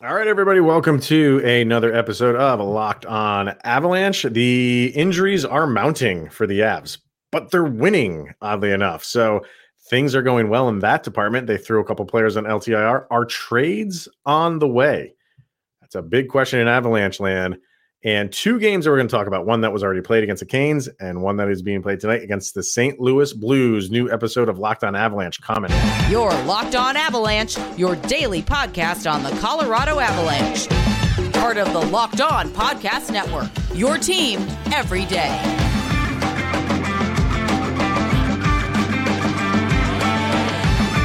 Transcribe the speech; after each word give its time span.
All 0.00 0.14
right, 0.14 0.26
everybody, 0.26 0.58
welcome 0.58 0.98
to 1.00 1.38
another 1.44 1.92
episode 1.94 2.34
of 2.34 2.60
Locked 2.60 3.04
On 3.04 3.54
Avalanche. 3.62 4.22
The 4.22 4.86
injuries 4.96 5.44
are 5.44 5.66
mounting 5.66 6.30
for 6.30 6.46
the 6.46 6.60
Avs, 6.60 6.96
but 7.30 7.50
they're 7.50 7.62
winning, 7.62 8.34
oddly 8.40 8.72
enough. 8.72 9.04
So 9.04 9.44
things 9.90 10.14
are 10.14 10.22
going 10.22 10.48
well 10.48 10.70
in 10.70 10.78
that 10.78 11.02
department. 11.02 11.46
They 11.46 11.58
threw 11.58 11.78
a 11.78 11.84
couple 11.84 12.06
players 12.06 12.38
on 12.38 12.44
LTIR. 12.44 13.06
Are 13.10 13.24
trades 13.26 14.08
on 14.24 14.60
the 14.60 14.66
way? 14.66 15.14
That's 15.82 15.94
a 15.94 16.02
big 16.02 16.30
question 16.30 16.58
in 16.58 16.68
Avalanche 16.68 17.20
land. 17.20 17.58
And 18.04 18.32
two 18.32 18.58
games 18.58 18.84
that 18.84 18.90
we're 18.90 18.96
going 18.96 19.06
to 19.06 19.14
talk 19.14 19.28
about 19.28 19.46
one 19.46 19.60
that 19.60 19.72
was 19.72 19.84
already 19.84 20.00
played 20.00 20.24
against 20.24 20.40
the 20.40 20.46
Canes, 20.46 20.88
and 20.98 21.22
one 21.22 21.36
that 21.36 21.48
is 21.48 21.62
being 21.62 21.82
played 21.82 22.00
tonight 22.00 22.22
against 22.22 22.52
the 22.54 22.62
St. 22.62 22.98
Louis 22.98 23.32
Blues. 23.32 23.92
New 23.92 24.10
episode 24.10 24.48
of 24.48 24.58
Locked 24.58 24.82
On 24.82 24.96
Avalanche 24.96 25.40
coming. 25.40 25.70
Your 26.10 26.30
Locked 26.42 26.74
On 26.74 26.96
Avalanche, 26.96 27.56
your 27.76 27.94
daily 27.94 28.42
podcast 28.42 29.10
on 29.10 29.22
the 29.22 29.30
Colorado 29.40 30.00
Avalanche. 30.00 30.68
Part 31.34 31.58
of 31.58 31.72
the 31.72 31.80
Locked 31.80 32.20
On 32.20 32.48
Podcast 32.48 33.12
Network, 33.12 33.50
your 33.72 33.98
team 33.98 34.40
every 34.72 35.04
day. 35.04 35.40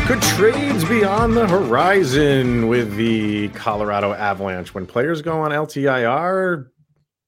Could 0.08 0.22
trades 0.22 0.84
be 0.86 1.04
on 1.04 1.36
the 1.36 1.46
horizon 1.48 2.70
with 2.70 2.96
the 2.96 3.50
Colorado 3.50 4.14
Avalanche 4.14 4.74
when 4.74 4.88
players 4.88 5.22
go 5.22 5.42
on 5.42 5.52
LTIR? 5.52 6.70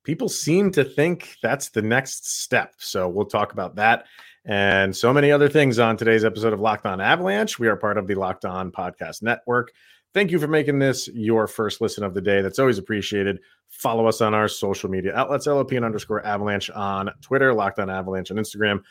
People 0.10 0.28
seem 0.28 0.72
to 0.72 0.84
think 0.84 1.38
that's 1.44 1.70
the 1.70 1.84
next 1.84 2.42
step. 2.42 2.74
So 2.80 3.08
we'll 3.08 3.28
talk 3.28 3.54
about 3.54 3.76
that 3.76 4.06
and 4.44 4.98
so 4.98 5.14
many 5.14 5.32
other 5.32 5.48
things 5.48 5.78
on 5.78 5.98
today's 5.98 6.26
episode 6.26 6.52
of 6.52 6.60
Locked 6.60 6.88
On 6.88 7.00
Avalanche. 7.00 7.60
We 7.60 7.68
are 7.68 7.76
part 7.76 7.96
of 8.00 8.08
the 8.08 8.16
Locked 8.16 8.44
On 8.44 8.72
Podcast 8.72 9.22
Network. 9.22 9.72
Thank 10.16 10.32
you 10.32 10.40
for 10.40 10.48
making 10.48 10.80
this 10.80 11.08
your 11.10 11.46
first 11.46 11.80
listen 11.80 12.04
of 12.04 12.16
the 12.16 12.22
day. 12.22 12.42
That's 12.42 12.58
always 12.58 12.80
appreciated. 12.80 13.38
Follow 13.68 14.08
us 14.08 14.20
on 14.20 14.34
our 14.34 14.48
social 14.48 14.90
media 14.90 15.14
outlets, 15.14 15.46
LOP 15.46 15.74
and 15.74 15.86
underscore 15.86 16.26
avalanche 16.26 16.72
on 16.72 17.12
Twitter, 17.22 17.54
Locked 17.54 17.78
On 17.78 17.92
Avalanche 17.92 18.32
on 18.32 18.38
Instagram. 18.38 18.82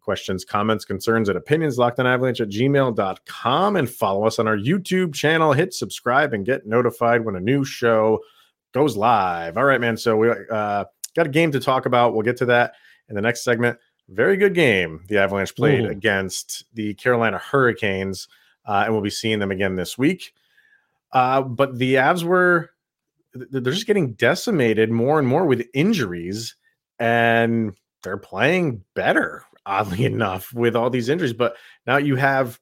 Questions, 0.00 0.44
comments, 0.44 0.84
concerns, 0.84 1.28
and 1.28 1.36
opinions, 1.36 1.76
locked 1.76 1.98
on 1.98 2.06
avalanche 2.06 2.40
at 2.40 2.50
gmail.com. 2.50 3.74
And 3.74 3.90
follow 3.90 4.28
us 4.28 4.38
on 4.38 4.46
our 4.46 4.56
YouTube 4.56 5.12
channel. 5.12 5.52
Hit 5.52 5.74
subscribe 5.74 6.34
and 6.34 6.46
get 6.46 6.68
notified 6.68 7.24
when 7.24 7.34
a 7.34 7.40
new 7.40 7.64
show 7.64 8.20
goes 8.72 8.96
live. 8.96 9.56
All 9.56 9.64
right, 9.64 9.80
man. 9.80 9.96
So 9.96 10.16
we 10.16 10.30
uh, 10.30 10.84
got 11.14 11.26
a 11.26 11.30
game 11.30 11.52
to 11.52 11.60
talk 11.60 11.86
about. 11.86 12.14
We'll 12.14 12.22
get 12.22 12.36
to 12.38 12.46
that 12.46 12.74
in 13.08 13.14
the 13.14 13.22
next 13.22 13.42
segment. 13.42 13.78
Very 14.08 14.36
good 14.36 14.54
game 14.54 15.04
the 15.08 15.18
Avalanche 15.18 15.54
played 15.54 15.84
Ooh. 15.84 15.90
against 15.90 16.64
the 16.74 16.94
Carolina 16.94 17.38
Hurricanes, 17.38 18.28
uh, 18.64 18.82
and 18.84 18.92
we'll 18.92 19.02
be 19.02 19.10
seeing 19.10 19.38
them 19.38 19.50
again 19.50 19.76
this 19.76 19.98
week. 19.98 20.34
Uh, 21.12 21.42
but 21.42 21.78
the 21.78 21.94
Avs 21.94 22.22
were 22.22 22.70
they're 23.34 23.60
just 23.60 23.86
getting 23.86 24.14
decimated 24.14 24.90
more 24.90 25.18
and 25.18 25.28
more 25.28 25.44
with 25.44 25.66
injuries, 25.74 26.56
and 26.98 27.76
they're 28.02 28.16
playing 28.16 28.82
better, 28.94 29.44
oddly 29.66 30.04
enough, 30.06 30.52
with 30.54 30.74
all 30.74 30.90
these 30.90 31.08
injuries. 31.08 31.34
But 31.34 31.56
now 31.86 31.98
you 31.98 32.16
have 32.16 32.58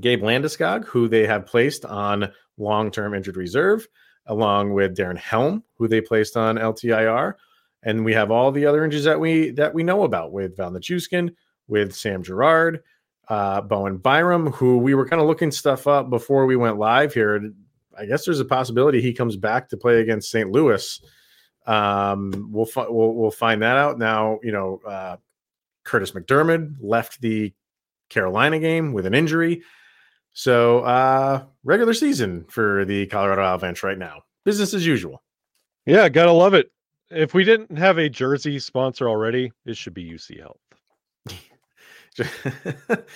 Gabe 0.00 0.22
Landeskog, 0.22 0.84
who 0.84 1.08
they 1.08 1.26
have 1.26 1.46
placed 1.46 1.84
on 1.84 2.32
long-term 2.56 3.14
injured 3.14 3.36
reserve 3.36 3.86
along 4.28 4.72
with 4.72 4.96
Darren 4.96 5.18
Helm, 5.18 5.64
who 5.76 5.88
they 5.88 6.00
placed 6.00 6.36
on 6.36 6.56
LTIR. 6.56 7.34
And 7.82 8.04
we 8.04 8.12
have 8.12 8.30
all 8.30 8.52
the 8.52 8.66
other 8.66 8.84
injuries 8.84 9.04
that 9.04 9.18
we 9.18 9.50
that 9.50 9.72
we 9.74 9.82
know 9.82 10.04
about 10.04 10.32
with 10.32 10.56
Val 10.56 10.70
Nichushkin, 10.70 11.34
with 11.68 11.94
Sam 11.94 12.22
Girard, 12.22 12.82
uh, 13.28 13.60
Bowen 13.60 13.98
Byram, 13.98 14.52
who 14.52 14.78
we 14.78 14.94
were 14.94 15.06
kind 15.06 15.20
of 15.22 15.28
looking 15.28 15.50
stuff 15.50 15.86
up 15.86 16.10
before 16.10 16.46
we 16.46 16.56
went 16.56 16.78
live 16.78 17.14
here. 17.14 17.52
I 17.96 18.06
guess 18.06 18.24
there's 18.24 18.40
a 18.40 18.44
possibility 18.44 19.00
he 19.00 19.12
comes 19.12 19.36
back 19.36 19.68
to 19.70 19.76
play 19.76 20.00
against 20.00 20.30
St. 20.30 20.50
Louis. 20.50 21.00
Um, 21.66 22.50
we'll, 22.52 22.66
fi- 22.66 22.88
we'll 22.88 23.14
we'll 23.14 23.30
find 23.30 23.62
that 23.62 23.76
out 23.76 23.98
now. 23.98 24.38
You 24.42 24.52
know, 24.52 24.80
uh, 24.86 25.16
Kurtis 25.84 26.12
MacDermid 26.12 26.76
left 26.80 27.20
the 27.20 27.52
Carolina 28.08 28.58
game 28.58 28.92
with 28.92 29.06
an 29.06 29.14
injury. 29.14 29.62
So, 30.32 30.80
uh, 30.80 31.44
regular 31.64 31.94
season 31.94 32.44
for 32.48 32.84
the 32.84 33.06
Colorado 33.06 33.42
Avalanche 33.42 33.82
right 33.82 33.98
now. 33.98 34.22
Business 34.44 34.72
as 34.74 34.86
usual. 34.86 35.22
Yeah, 35.86 36.08
gotta 36.08 36.32
love 36.32 36.54
it. 36.54 36.70
If 37.10 37.34
we 37.34 37.44
didn't 37.44 37.76
have 37.76 37.98
a 37.98 38.08
jersey 38.08 38.58
sponsor 38.58 39.08
already, 39.08 39.52
it 39.64 39.76
should 39.76 39.94
be 39.94 40.08
UC 40.08 40.40
Health. 40.40 40.58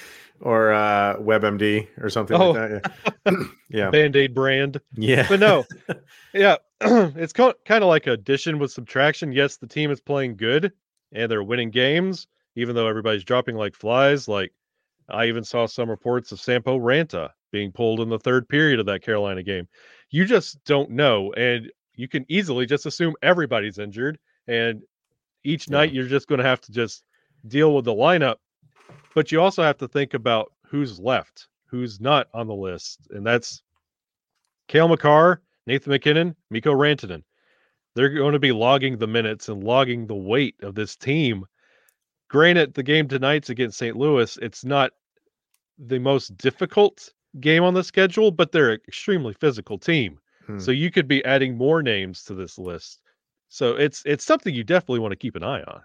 or 0.42 0.72
uh, 0.72 1.16
WebMD 1.18 1.88
or 2.00 2.10
something 2.10 2.36
oh. 2.36 2.50
like 2.50 2.82
that. 2.82 2.92
Yeah. 3.24 3.32
yeah. 3.70 3.90
Band 3.90 4.16
Aid 4.16 4.34
brand. 4.34 4.80
Yeah. 4.94 5.26
But 5.28 5.40
no, 5.40 5.64
yeah, 6.34 6.56
it's 6.80 7.32
kind 7.32 7.54
of 7.68 7.84
like 7.84 8.06
addition 8.06 8.58
with 8.58 8.72
subtraction. 8.72 9.32
Yes, 9.32 9.56
the 9.56 9.66
team 9.66 9.90
is 9.90 10.00
playing 10.00 10.36
good 10.36 10.72
and 11.12 11.30
they're 11.30 11.42
winning 11.42 11.70
games, 11.70 12.26
even 12.56 12.74
though 12.74 12.88
everybody's 12.88 13.24
dropping 13.24 13.56
like 13.56 13.74
flies. 13.74 14.28
Like 14.28 14.52
I 15.08 15.26
even 15.26 15.44
saw 15.44 15.66
some 15.66 15.90
reports 15.90 16.32
of 16.32 16.40
Sampo 16.40 16.78
Ranta 16.78 17.30
being 17.50 17.72
pulled 17.72 18.00
in 18.00 18.08
the 18.08 18.18
third 18.18 18.48
period 18.48 18.80
of 18.80 18.86
that 18.86 19.02
Carolina 19.02 19.42
game. 19.42 19.68
You 20.10 20.24
just 20.24 20.62
don't 20.64 20.90
know. 20.90 21.32
And 21.34 21.70
you 21.94 22.08
can 22.08 22.24
easily 22.28 22.66
just 22.66 22.86
assume 22.86 23.14
everybody's 23.22 23.78
injured. 23.78 24.18
And 24.48 24.82
each 25.44 25.68
yeah. 25.68 25.78
night 25.78 25.92
you're 25.92 26.06
just 26.06 26.28
going 26.28 26.38
to 26.38 26.44
have 26.44 26.60
to 26.62 26.72
just 26.72 27.04
deal 27.46 27.74
with 27.74 27.84
the 27.84 27.94
lineup. 27.94 28.36
But 29.14 29.30
you 29.30 29.40
also 29.40 29.62
have 29.62 29.78
to 29.78 29.88
think 29.88 30.14
about 30.14 30.52
who's 30.66 30.98
left, 30.98 31.48
who's 31.66 32.00
not 32.00 32.28
on 32.32 32.46
the 32.46 32.54
list. 32.54 33.08
And 33.10 33.26
that's 33.26 33.62
Cale 34.68 34.88
Makar, 34.88 35.42
Nathan 35.66 35.90
MacKinnon, 35.90 36.36
Mikko 36.50 36.72
Rantanen. 36.72 37.22
They're 37.94 38.08
going 38.08 38.32
to 38.32 38.38
be 38.38 38.52
logging 38.52 38.96
the 38.96 39.06
minutes 39.06 39.50
and 39.50 39.62
logging 39.62 40.06
the 40.06 40.14
weight 40.14 40.56
of 40.62 40.74
this 40.74 40.96
team 40.96 41.44
Granted, 42.32 42.72
the 42.72 42.82
game 42.82 43.08
tonight's 43.08 43.50
against 43.50 43.76
St. 43.76 43.94
Louis. 43.94 44.38
It's 44.40 44.64
not 44.64 44.92
the 45.78 45.98
most 45.98 46.34
difficult 46.38 47.10
game 47.40 47.62
on 47.62 47.74
the 47.74 47.84
schedule, 47.84 48.30
but 48.30 48.52
they're 48.52 48.70
an 48.70 48.80
extremely 48.88 49.34
physical 49.34 49.78
team. 49.78 50.18
Hmm. 50.46 50.58
So 50.58 50.70
you 50.70 50.90
could 50.90 51.06
be 51.06 51.22
adding 51.26 51.58
more 51.58 51.82
names 51.82 52.24
to 52.24 52.34
this 52.34 52.56
list. 52.56 53.00
So 53.48 53.76
it's 53.76 54.02
it's 54.06 54.24
something 54.24 54.54
you 54.54 54.64
definitely 54.64 55.00
want 55.00 55.12
to 55.12 55.16
keep 55.16 55.36
an 55.36 55.44
eye 55.44 55.62
on. 55.62 55.82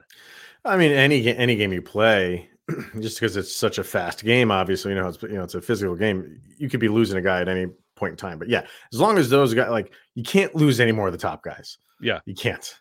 I 0.63 0.77
mean, 0.77 0.93
any 0.93 1.35
any 1.35 1.57
game 1.57 1.73
you 1.73 1.81
play, 1.81 2.49
just 3.01 3.19
because 3.19 3.35
it's 3.35 3.53
such 3.53 3.77
a 3.77 3.83
fast 3.83 4.23
game, 4.23 4.49
obviously, 4.49 4.93
you 4.93 5.01
know, 5.01 5.09
it's 5.09 5.21
you 5.23 5.33
know, 5.33 5.43
it's 5.43 5.55
a 5.55 5.61
physical 5.61 5.97
game. 5.97 6.39
You 6.57 6.69
could 6.69 6.79
be 6.79 6.87
losing 6.87 7.17
a 7.17 7.21
guy 7.21 7.41
at 7.41 7.49
any 7.49 7.67
point 7.97 8.11
in 8.11 8.17
time. 8.17 8.39
But 8.39 8.47
yeah, 8.47 8.65
as 8.93 9.01
long 9.01 9.17
as 9.17 9.29
those 9.29 9.53
guys 9.53 9.69
like 9.69 9.91
you 10.15 10.23
can't 10.23 10.55
lose 10.55 10.79
any 10.79 10.93
more 10.93 11.07
of 11.07 11.11
the 11.11 11.19
top 11.19 11.43
guys. 11.43 11.77
Yeah. 11.99 12.19
You 12.25 12.35
can't. 12.35 12.73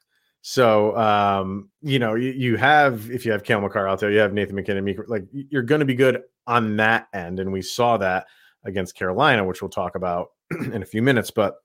So 0.49 0.97
um, 0.97 1.71
you 1.83 1.99
know, 1.99 2.15
you, 2.15 2.31
you, 2.31 2.57
have 2.57 3.11
if 3.11 3.27
you 3.27 3.33
have 3.33 3.43
Cale 3.43 3.61
Makar 3.61 3.89
out 3.89 3.99
there, 3.99 4.13
you 4.13 4.21
have 4.21 4.33
Nathan 4.33 4.55
MacKinnon, 4.55 5.05
like 5.09 5.25
you're 5.33 5.65
going 5.65 5.81
to 5.81 5.85
be 5.85 5.97
good 5.97 6.23
on 6.47 6.77
that 6.77 7.09
end, 7.13 7.41
and 7.41 7.53
we 7.53 7.63
saw 7.63 7.97
that 7.97 8.29
against 8.65 8.95
Carolina, 8.95 9.45
which 9.45 9.61
we'll 9.61 9.69
talk 9.69 9.97
about 9.97 10.29
in 10.73 10.85
a 10.85 10.87
few 10.87 11.03
minutes. 11.03 11.33
But 11.33 11.57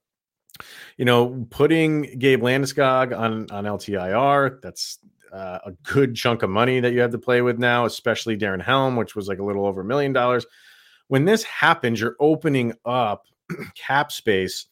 you 0.98 1.06
know, 1.06 1.46
putting 1.52 2.18
Gabe 2.18 2.42
Landeskog 2.42 3.16
on 3.16 3.52
on 3.52 3.66
LTIR, 3.66 4.64
that's 4.64 4.98
uh, 5.32 5.60
a 5.64 5.74
good 5.84 6.16
chunk 6.16 6.42
of 6.42 6.50
money 6.50 6.80
that 6.80 6.92
you 6.92 7.02
have 7.02 7.12
to 7.12 7.20
play 7.20 7.44
with 7.44 7.60
now, 7.60 7.86
especially 7.86 8.36
Darren 8.36 8.64
Helm, 8.64 8.96
which 8.96 9.16
was 9.16 9.28
like 9.28 9.38
a 9.38 9.46
little 9.46 9.68
over 9.68 9.82
a 9.82 9.86
million 9.86 10.12
dollars. 10.12 10.44
When 11.08 11.26
this 11.26 11.44
happens, 11.44 12.02
you're 12.02 12.16
opening 12.20 12.74
up 12.84 13.26
cap 13.76 14.12
space 14.12 14.66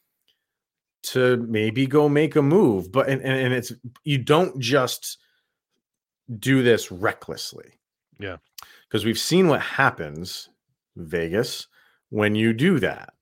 to 1.02 1.38
maybe 1.38 1.88
go 1.88 2.10
make 2.10 2.36
a 2.36 2.42
move. 2.42 2.92
But 2.92 3.10
and, 3.10 3.22
and 3.22 3.54
it's 3.54 3.72
you 4.04 4.18
don't 4.18 4.60
just 4.60 5.18
do 6.38 6.64
this 6.64 6.92
recklessly. 6.92 7.80
Yeah. 8.20 8.38
Because 8.88 9.06
we've 9.06 9.20
seen 9.20 9.48
what 9.48 9.62
happens, 9.62 10.50
Vegas, 10.96 11.68
when 12.10 12.36
you 12.36 12.54
do 12.54 12.80
that. 12.80 13.14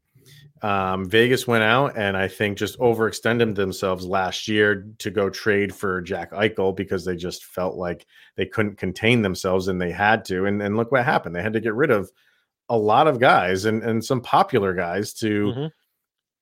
Um, 0.63 1.07
Vegas 1.07 1.45
went 1.45 1.63
out 1.63 1.95
and 1.95 2.17
I 2.17 2.27
think 2.27 2.57
just 2.57 2.79
overextended 2.79 3.53
themselves 3.53 4.07
last 4.07 4.47
year 4.47 4.87
to 4.97 5.11
go 5.11 5.29
trade 5.29 5.73
for 5.73 6.01
Jack 6.01 6.31
Eichel 6.31 6.75
because 6.75 7.05
they 7.05 7.15
just 7.15 7.45
felt 7.45 7.75
like 7.75 8.07
they 8.37 8.47
couldn't 8.47 8.77
contain 8.77 9.21
themselves 9.21 9.67
and 9.67 9.79
they 9.79 9.91
had 9.91 10.25
to. 10.25 10.45
And, 10.45 10.59
and 10.63 10.75
look 10.75 10.91
what 10.91 11.05
happened. 11.05 11.35
They 11.35 11.43
had 11.43 11.53
to 11.53 11.59
get 11.59 11.75
rid 11.75 11.91
of 11.91 12.11
a 12.69 12.77
lot 12.77 13.07
of 13.07 13.19
guys 13.19 13.65
and, 13.65 13.83
and 13.83 14.03
some 14.03 14.19
popular 14.19 14.73
guys 14.73 15.13
to 15.15 15.45
mm-hmm 15.45 15.67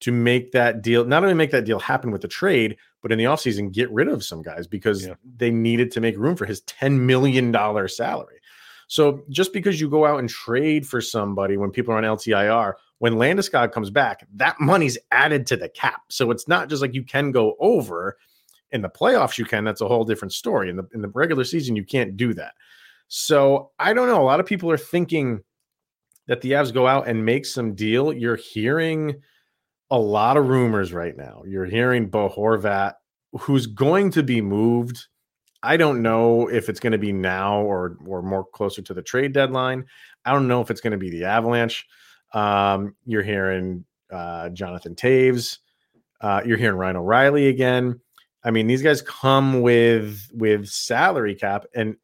to 0.01 0.11
make 0.11 0.51
that 0.51 0.81
deal, 0.81 1.05
not 1.05 1.23
only 1.23 1.35
make 1.35 1.51
that 1.51 1.65
deal 1.65 1.79
happen 1.79 2.11
with 2.11 2.21
the 2.21 2.27
trade, 2.27 2.77
but 3.01 3.11
in 3.11 3.17
the 3.17 3.23
offseason, 3.25 3.71
get 3.71 3.91
rid 3.91 4.07
of 4.07 4.23
some 4.23 4.41
guys 4.41 4.67
because 4.67 5.05
yeah. 5.05 5.13
they 5.37 5.51
needed 5.51 5.91
to 5.91 6.01
make 6.01 6.17
room 6.17 6.35
for 6.35 6.45
his 6.45 6.61
$10 6.61 6.99
million 6.99 7.53
salary. 7.87 8.39
So 8.87 9.23
just 9.29 9.53
because 9.53 9.79
you 9.81 9.89
go 9.89 10.05
out 10.05 10.19
and 10.19 10.29
trade 10.29 10.87
for 10.87 11.01
somebody 11.01 11.57
when 11.57 11.71
people 11.71 11.93
are 11.93 11.97
on 11.97 12.03
LTIR, 12.03 12.73
when 12.99 13.13
Landeskog 13.13 13.71
comes 13.71 13.89
back, 13.89 14.27
that 14.35 14.59
money's 14.59 14.97
added 15.11 15.47
to 15.47 15.57
the 15.57 15.69
cap. 15.69 16.01
So 16.09 16.31
it's 16.31 16.47
not 16.47 16.69
just 16.69 16.81
like 16.81 16.93
you 16.93 17.03
can 17.03 17.31
go 17.31 17.55
over 17.59 18.17
in 18.71 18.81
the 18.81 18.89
playoffs, 18.89 19.37
you 19.37 19.45
can. 19.45 19.63
That's 19.63 19.81
a 19.81 19.87
whole 19.87 20.05
different 20.05 20.33
story. 20.33 20.69
In 20.69 20.75
the 20.75 20.87
in 20.93 21.01
the 21.01 21.09
regular 21.09 21.43
season, 21.43 21.75
you 21.75 21.83
can't 21.83 22.17
do 22.17 22.33
that. 22.33 22.53
So 23.07 23.71
I 23.79 23.93
don't 23.93 24.07
know. 24.07 24.21
A 24.21 24.23
lot 24.25 24.39
of 24.39 24.45
people 24.45 24.69
are 24.71 24.77
thinking 24.77 25.41
that 26.27 26.41
the 26.41 26.53
Avs 26.53 26.73
go 26.73 26.87
out 26.87 27.07
and 27.07 27.25
make 27.25 27.45
some 27.45 27.75
deal. 27.75 28.11
You're 28.11 28.35
hearing 28.35 29.21
a 29.91 29.99
lot 29.99 30.37
of 30.37 30.47
rumors 30.47 30.93
right 30.93 31.15
now. 31.15 31.43
You're 31.45 31.65
hearing 31.65 32.07
Bo 32.07 32.29
Horvat, 32.29 32.93
who's 33.39 33.67
going 33.67 34.11
to 34.11 34.23
be 34.23 34.41
moved. 34.41 35.07
I 35.61 35.77
don't 35.77 36.01
know 36.01 36.47
if 36.47 36.69
it's 36.69 36.79
going 36.79 36.91
to 36.91 36.99
be 36.99 37.11
now 37.11 37.61
or 37.61 37.97
or 38.05 38.21
more 38.21 38.45
closer 38.45 38.81
to 38.83 38.93
the 38.93 39.01
trade 39.01 39.33
deadline. 39.33 39.85
I 40.23 40.31
don't 40.31 40.47
know 40.47 40.61
if 40.61 40.69
it's 40.69 40.81
going 40.81 40.91
to 40.91 40.97
be 40.97 41.09
the 41.09 41.25
Avalanche. 41.25 41.87
Um, 42.33 42.95
you're 43.05 43.23
hearing 43.23 43.85
uh, 44.11 44.49
Jonathan 44.49 44.95
Toews. 44.95 45.59
Uh, 46.21 46.41
you're 46.45 46.57
hearing 46.57 46.77
Ryan 46.77 46.97
O'Reilly 46.97 47.47
again. 47.47 47.99
I 48.43 48.51
mean, 48.51 48.67
these 48.67 48.83
guys 48.83 49.01
come 49.01 49.61
with 49.61 50.29
with 50.33 50.67
salary 50.67 51.35
cap, 51.35 51.65
and 51.73 51.95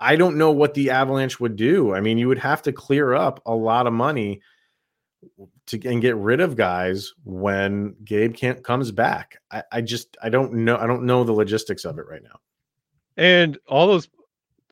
I 0.00 0.16
don't 0.16 0.36
know 0.36 0.50
what 0.50 0.74
the 0.74 0.90
Avalanche 0.90 1.38
would 1.38 1.54
do. 1.54 1.94
I 1.94 2.00
mean, 2.00 2.18
you 2.18 2.26
would 2.26 2.38
have 2.38 2.62
to 2.62 2.72
clear 2.72 3.14
up 3.14 3.40
a 3.46 3.54
lot 3.54 3.86
of 3.86 3.92
money 3.92 4.42
to 5.72 5.88
and 5.88 6.00
get 6.00 6.16
rid 6.16 6.40
of 6.40 6.56
guys 6.56 7.12
when 7.24 7.94
Gabe 8.04 8.34
can't 8.34 8.62
comes 8.62 8.90
back. 8.90 9.38
I, 9.50 9.62
I 9.72 9.80
just 9.80 10.16
I 10.22 10.28
don't 10.28 10.52
know 10.52 10.76
I 10.76 10.86
don't 10.86 11.04
know 11.04 11.24
the 11.24 11.32
logistics 11.32 11.84
of 11.84 11.98
it 11.98 12.06
right 12.08 12.22
now. 12.22 12.38
And 13.16 13.58
all 13.68 13.86
those, 13.86 14.08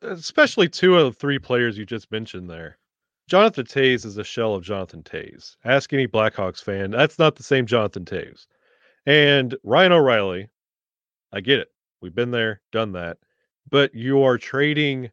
especially 0.02 0.69
two 0.69 0.97
of 0.97 1.05
the 1.05 1.19
three 1.19 1.38
players 1.38 1.76
you 1.76 1.85
just 1.85 2.11
mentioned 2.11 2.49
there, 2.49 2.79
Jonathan 3.29 3.67
Toews 3.67 4.06
is 4.06 4.17
a 4.17 4.25
shell 4.25 4.55
of 4.55 4.64
Jonathan 4.64 5.02
Toews. 5.02 5.56
Ask 5.64 5.93
any 5.93 6.06
Blackhawks 6.06 6.62
fan. 6.62 6.91
That's 6.91 7.19
not 7.19 7.37
the 7.37 7.43
same 7.43 7.67
Jonathan 7.67 8.05
Toews. 8.05 8.47
And 9.06 9.56
Ryan 9.62 9.93
O'Reilly, 9.93 10.49
I 11.32 11.41
get 11.41 11.58
it. 11.58 11.69
We've 12.00 12.14
been 12.14 12.31
there, 12.31 12.61
done 12.73 12.93
that. 12.93 13.19
But 13.70 13.94
you 13.94 14.23
are 14.23 14.38
trading 14.38 15.11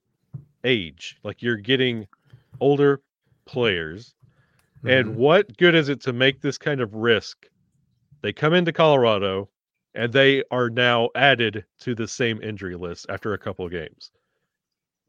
age. 0.63 1.17
Like 1.23 1.41
you're 1.41 1.57
getting 1.57 2.07
older 2.59 3.01
players. 3.45 4.15
Mm-hmm. 4.87 5.09
And 5.09 5.15
what 5.17 5.57
good 5.57 5.75
is 5.75 5.89
it 5.89 6.01
to 6.01 6.13
make 6.13 6.41
this 6.41 6.57
kind 6.57 6.81
of 6.81 6.93
risk? 6.93 7.47
They 8.21 8.33
come 8.33 8.53
into 8.53 8.71
Colorado 8.71 9.49
and 9.93 10.13
they 10.13 10.43
are 10.51 10.69
now 10.69 11.09
added 11.15 11.65
to 11.79 11.93
the 11.93 12.07
same 12.07 12.41
injury 12.41 12.75
list 12.75 13.07
after 13.09 13.33
a 13.33 13.37
couple 13.37 13.65
of 13.65 13.71
games. 13.71 14.11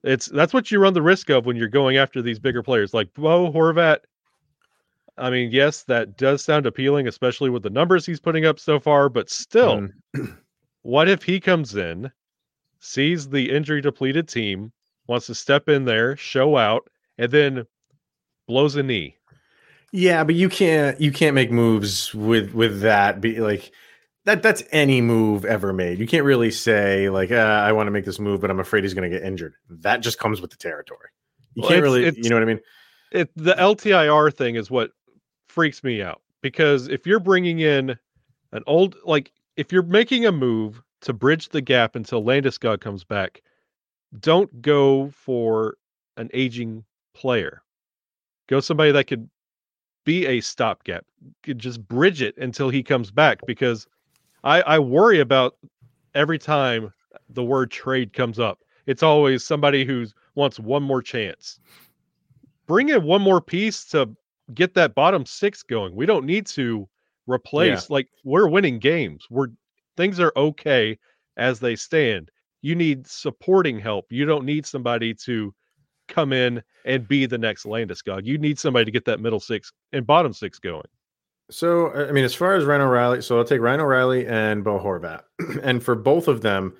It's 0.03 0.27
that's 0.27 0.55
what 0.55 0.71
you 0.71 0.81
run 0.81 0.95
the 0.95 1.03
risk 1.03 1.31
of 1.31 1.47
when 1.47 1.57
you're 1.57 1.69
going 1.69 1.97
after 1.97 2.23
these 2.23 2.39
bigger 2.39 2.63
players 2.63 2.95
like 2.95 3.13
Bo 3.15 3.53
Horvat. 3.53 3.99
I 5.17 5.31
mean, 5.31 5.51
yes, 5.51 5.83
that 5.85 6.17
does 6.17 6.45
sound 6.45 6.67
appealing, 6.67 7.09
especially 7.09 7.51
with 7.51 7.63
the 7.63 7.71
numbers 7.71 8.07
he's 8.07 8.21
putting 8.21 8.47
up 8.47 8.61
so 8.61 8.79
far, 8.79 9.09
but 9.09 9.29
still, 9.29 9.89
mm. 10.17 10.39
what 10.83 11.09
if 11.09 11.25
he 11.25 11.41
comes 11.41 11.75
in, 11.75 12.11
sees 12.79 13.29
the 13.29 13.51
injury 13.51 13.81
depleted 13.81 14.29
team, 14.29 14.73
wants 15.09 15.27
to 15.27 15.35
step 15.35 15.69
in 15.69 15.85
there, 15.85 16.17
show 16.17 16.57
out, 16.57 16.89
and 17.19 17.33
then 17.33 17.67
blows 18.47 18.77
a 18.77 18.83
knee? 18.83 19.17
Yeah, 19.93 20.25
but 20.25 20.35
you 20.35 20.49
can't 20.49 21.01
you 21.01 21.13
can't 21.13 21.35
make 21.35 21.51
moves 21.51 22.15
with 22.15 22.53
with 22.53 22.81
that 22.83 23.21
be 23.21 23.41
like 23.41 23.73
that 24.25 24.43
that's 24.43 24.63
any 24.71 25.01
move 25.01 25.45
ever 25.45 25.73
made. 25.73 25.99
You 25.99 26.07
can't 26.07 26.25
really 26.25 26.51
say 26.51 27.09
like 27.09 27.33
uh, 27.33 27.37
I 27.37 27.73
want 27.73 27.87
to 27.87 27.91
make 27.91 28.05
this 28.05 28.19
move, 28.19 28.41
but 28.41 28.51
I'm 28.51 28.61
afraid 28.61 28.85
he's 28.85 28.95
going 28.95 29.11
to 29.11 29.17
get 29.17 29.27
injured. 29.27 29.55
That 29.71 30.01
just 30.01 30.19
comes 30.19 30.41
with 30.41 30.51
the 30.51 30.59
territory. 30.59 31.09
You 31.55 31.63
well, 31.63 31.71
can't 31.71 31.83
really, 31.83 32.05
you 32.05 32.29
know 32.29 32.37
what 32.37 32.43
I 32.43 32.47
mean? 32.47 32.61
It 33.11 33.31
the 33.37 33.55
LTIR 33.55 34.35
thing 34.35 34.57
is 34.57 34.71
what 34.71 34.91
freaks 35.49 35.83
me 35.83 36.03
out 36.03 36.21
because 36.43 36.89
if 36.89 37.07
you're 37.07 37.21
bringing 37.21 37.61
in 37.61 37.97
an 38.53 38.63
old 38.67 38.97
like 39.05 39.33
if 39.57 39.73
you're 39.73 39.83
making 39.83 40.27
a 40.27 40.33
move 40.33 40.83
to 41.01 41.13
bridge 41.15 41.49
the 41.49 41.61
gap 41.61 41.97
until 41.97 42.23
Landeskog 42.23 42.81
comes 42.81 43.05
back, 43.05 43.43
don't 44.21 44.61
go 44.61 45.09
for 45.11 45.77
an 46.19 46.29
aging 46.35 46.85
player. 47.15 47.63
Go 48.49 48.61
somebody 48.61 48.93
that 48.93 49.07
could 49.07 49.29
be 50.09 50.25
a 50.25 50.41
stopgap. 50.41 51.05
Just 51.59 51.87
bridge 51.87 52.23
it 52.23 52.35
until 52.39 52.71
he 52.71 52.83
comes 52.83 53.11
back 53.11 53.41
because 53.47 53.87
I, 54.43 54.63
I 54.63 54.79
worry 54.79 55.21
about 55.21 55.59
every 56.15 56.39
time 56.39 56.95
the 57.29 57.45
word 57.45 57.71
trade 57.71 58.15
comes 58.15 58.39
up. 58.39 58.61
It's 58.87 59.03
always 59.03 59.45
somebody 59.45 59.85
who 59.85 60.07
wants 60.35 60.59
one 60.59 60.83
more 60.83 61.03
chance. 61.03 61.61
Bring 62.67 62.89
in 62.89 63.05
one 63.05 63.21
more 63.21 63.43
piece 63.43 63.85
to 63.89 64.09
get 64.55 64.73
that 64.73 64.95
bottom 64.95 65.27
six 65.27 65.63
going. 65.63 65.95
We 65.95 66.07
don't 66.07 66.25
need 66.25 66.47
to 66.47 66.89
replace 67.27 67.91
yeah. 67.91 67.95
like 67.95 68.09
we're 68.25 68.49
winning 68.49 68.79
games. 68.79 69.27
We're 69.29 69.49
things 69.99 70.19
are 70.21 70.33
okay 70.37 70.99
as 71.37 71.61
they 71.61 71.77
stand. 71.77 72.31
You 72.63 72.75
need 72.75 73.07
supporting 73.07 73.79
help. 73.79 74.07
You 74.11 74.25
don't 74.25 74.47
need 74.47 74.65
somebody 74.65 75.13
to 75.27 75.55
come 76.09 76.33
in 76.33 76.63
and 76.85 77.07
be 77.07 77.27
the 77.27 77.39
next 77.39 77.65
Landeskog. 77.65 78.25
You 78.25 78.39
need 78.39 78.59
somebody 78.59 78.85
to 78.85 78.91
get 78.91 79.05
that 79.05 79.21
middle 79.21 79.41
six 79.41 79.73
and 79.93 80.07
bottom 80.07 80.33
six 80.33 80.59
going. 80.59 80.87
So, 81.51 81.93
I 81.93 82.13
mean, 82.13 82.25
as 82.25 82.35
far 82.35 82.55
as 82.55 82.65
Ryan 82.65 82.83
O'Reilly, 82.83 83.23
so 83.23 83.39
I'll 83.39 83.45
take 83.45 83.61
Ryan 83.61 83.81
O'Reilly 83.81 84.27
and 84.27 84.63
Bo 84.63 84.79
Horvat, 84.79 85.23
and 85.63 85.83
for 85.83 85.95
both 85.95 86.29
of 86.29 86.43
them, 86.43 86.75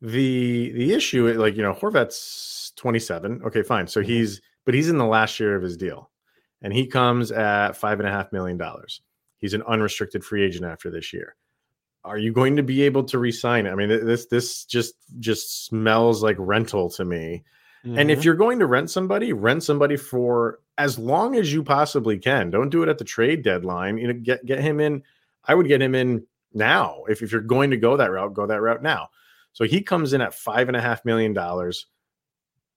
the 0.00 0.72
the 0.72 0.92
issue, 0.92 1.32
like 1.40 1.56
you 1.56 1.62
know, 1.62 1.72
Horvat's 1.72 2.72
twenty 2.76 2.98
seven. 2.98 3.40
Okay, 3.44 3.62
fine. 3.62 3.86
So 3.86 4.00
mm-hmm. 4.00 4.10
he's, 4.10 4.40
but 4.64 4.74
he's 4.74 4.88
in 4.88 4.98
the 4.98 5.06
last 5.06 5.40
year 5.40 5.56
of 5.56 5.62
his 5.62 5.76
deal, 5.76 6.10
and 6.60 6.72
he 6.72 6.86
comes 6.86 7.32
at 7.32 7.72
five 7.72 7.98
and 7.98 8.08
a 8.08 8.12
half 8.12 8.32
million 8.32 8.56
dollars. 8.56 9.02
He's 9.38 9.54
an 9.54 9.62
unrestricted 9.62 10.24
free 10.24 10.44
agent 10.44 10.64
after 10.64 10.90
this 10.90 11.12
year. 11.12 11.34
Are 12.04 12.18
you 12.18 12.32
going 12.32 12.56
to 12.56 12.62
be 12.62 12.82
able 12.82 13.04
to 13.04 13.18
resign? 13.18 13.66
I 13.66 13.74
mean, 13.74 13.88
this 13.88 14.26
this 14.26 14.64
just 14.64 14.94
just 15.18 15.66
smells 15.66 16.22
like 16.22 16.36
rental 16.38 16.90
to 16.90 17.04
me. 17.04 17.42
Mm-hmm. 17.84 17.98
And 17.98 18.10
if 18.10 18.18
mm-hmm. 18.18 18.26
you're 18.26 18.34
going 18.34 18.58
to 18.60 18.66
rent 18.66 18.90
somebody, 18.90 19.32
rent 19.32 19.62
somebody 19.62 19.96
for 19.96 20.60
as 20.78 20.98
long 20.98 21.36
as 21.36 21.52
you 21.52 21.62
possibly 21.62 22.18
can. 22.18 22.50
Don't 22.50 22.70
do 22.70 22.82
it 22.82 22.88
at 22.88 22.98
the 22.98 23.04
trade 23.04 23.42
deadline. 23.42 23.98
You 23.98 24.08
know, 24.08 24.14
get 24.14 24.44
get 24.46 24.60
him 24.60 24.80
in. 24.80 25.02
I 25.44 25.54
would 25.54 25.66
get 25.66 25.82
him 25.82 25.94
in 25.94 26.24
now. 26.54 27.02
If, 27.08 27.22
if 27.22 27.32
you're 27.32 27.40
going 27.40 27.70
to 27.70 27.76
go 27.76 27.96
that 27.96 28.10
route, 28.10 28.34
go 28.34 28.46
that 28.46 28.60
route 28.60 28.82
now. 28.82 29.08
So 29.52 29.64
he 29.64 29.82
comes 29.82 30.12
in 30.12 30.20
at 30.20 30.34
five 30.34 30.68
and 30.68 30.76
a 30.76 30.80
half 30.80 31.04
million 31.04 31.32
dollars. 31.32 31.86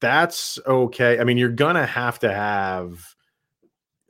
That's 0.02 0.60
okay. 0.66 1.20
I 1.20 1.24
mean, 1.24 1.38
you're 1.38 1.50
gonna 1.50 1.86
have 1.86 2.20
to 2.20 2.34
have 2.34 3.16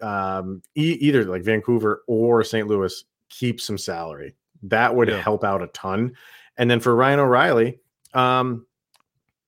um, 0.02 0.62
e- 0.76 0.98
either 1.02 1.26
like 1.26 1.44
Vancouver 1.44 2.04
or 2.08 2.44
St. 2.44 2.68
Louis 2.68 3.06
keep 3.30 3.62
some 3.62 3.78
salary. 3.78 4.36
That 4.64 4.96
would 4.96 5.10
yeah. 5.10 5.20
help 5.20 5.44
out 5.44 5.62
a 5.62 5.68
ton. 5.68 6.16
And 6.58 6.72
then 6.72 6.80
for 6.80 6.96
Ryan 6.96 7.20
O'Reilly, 7.20 7.80
um, 8.14 8.66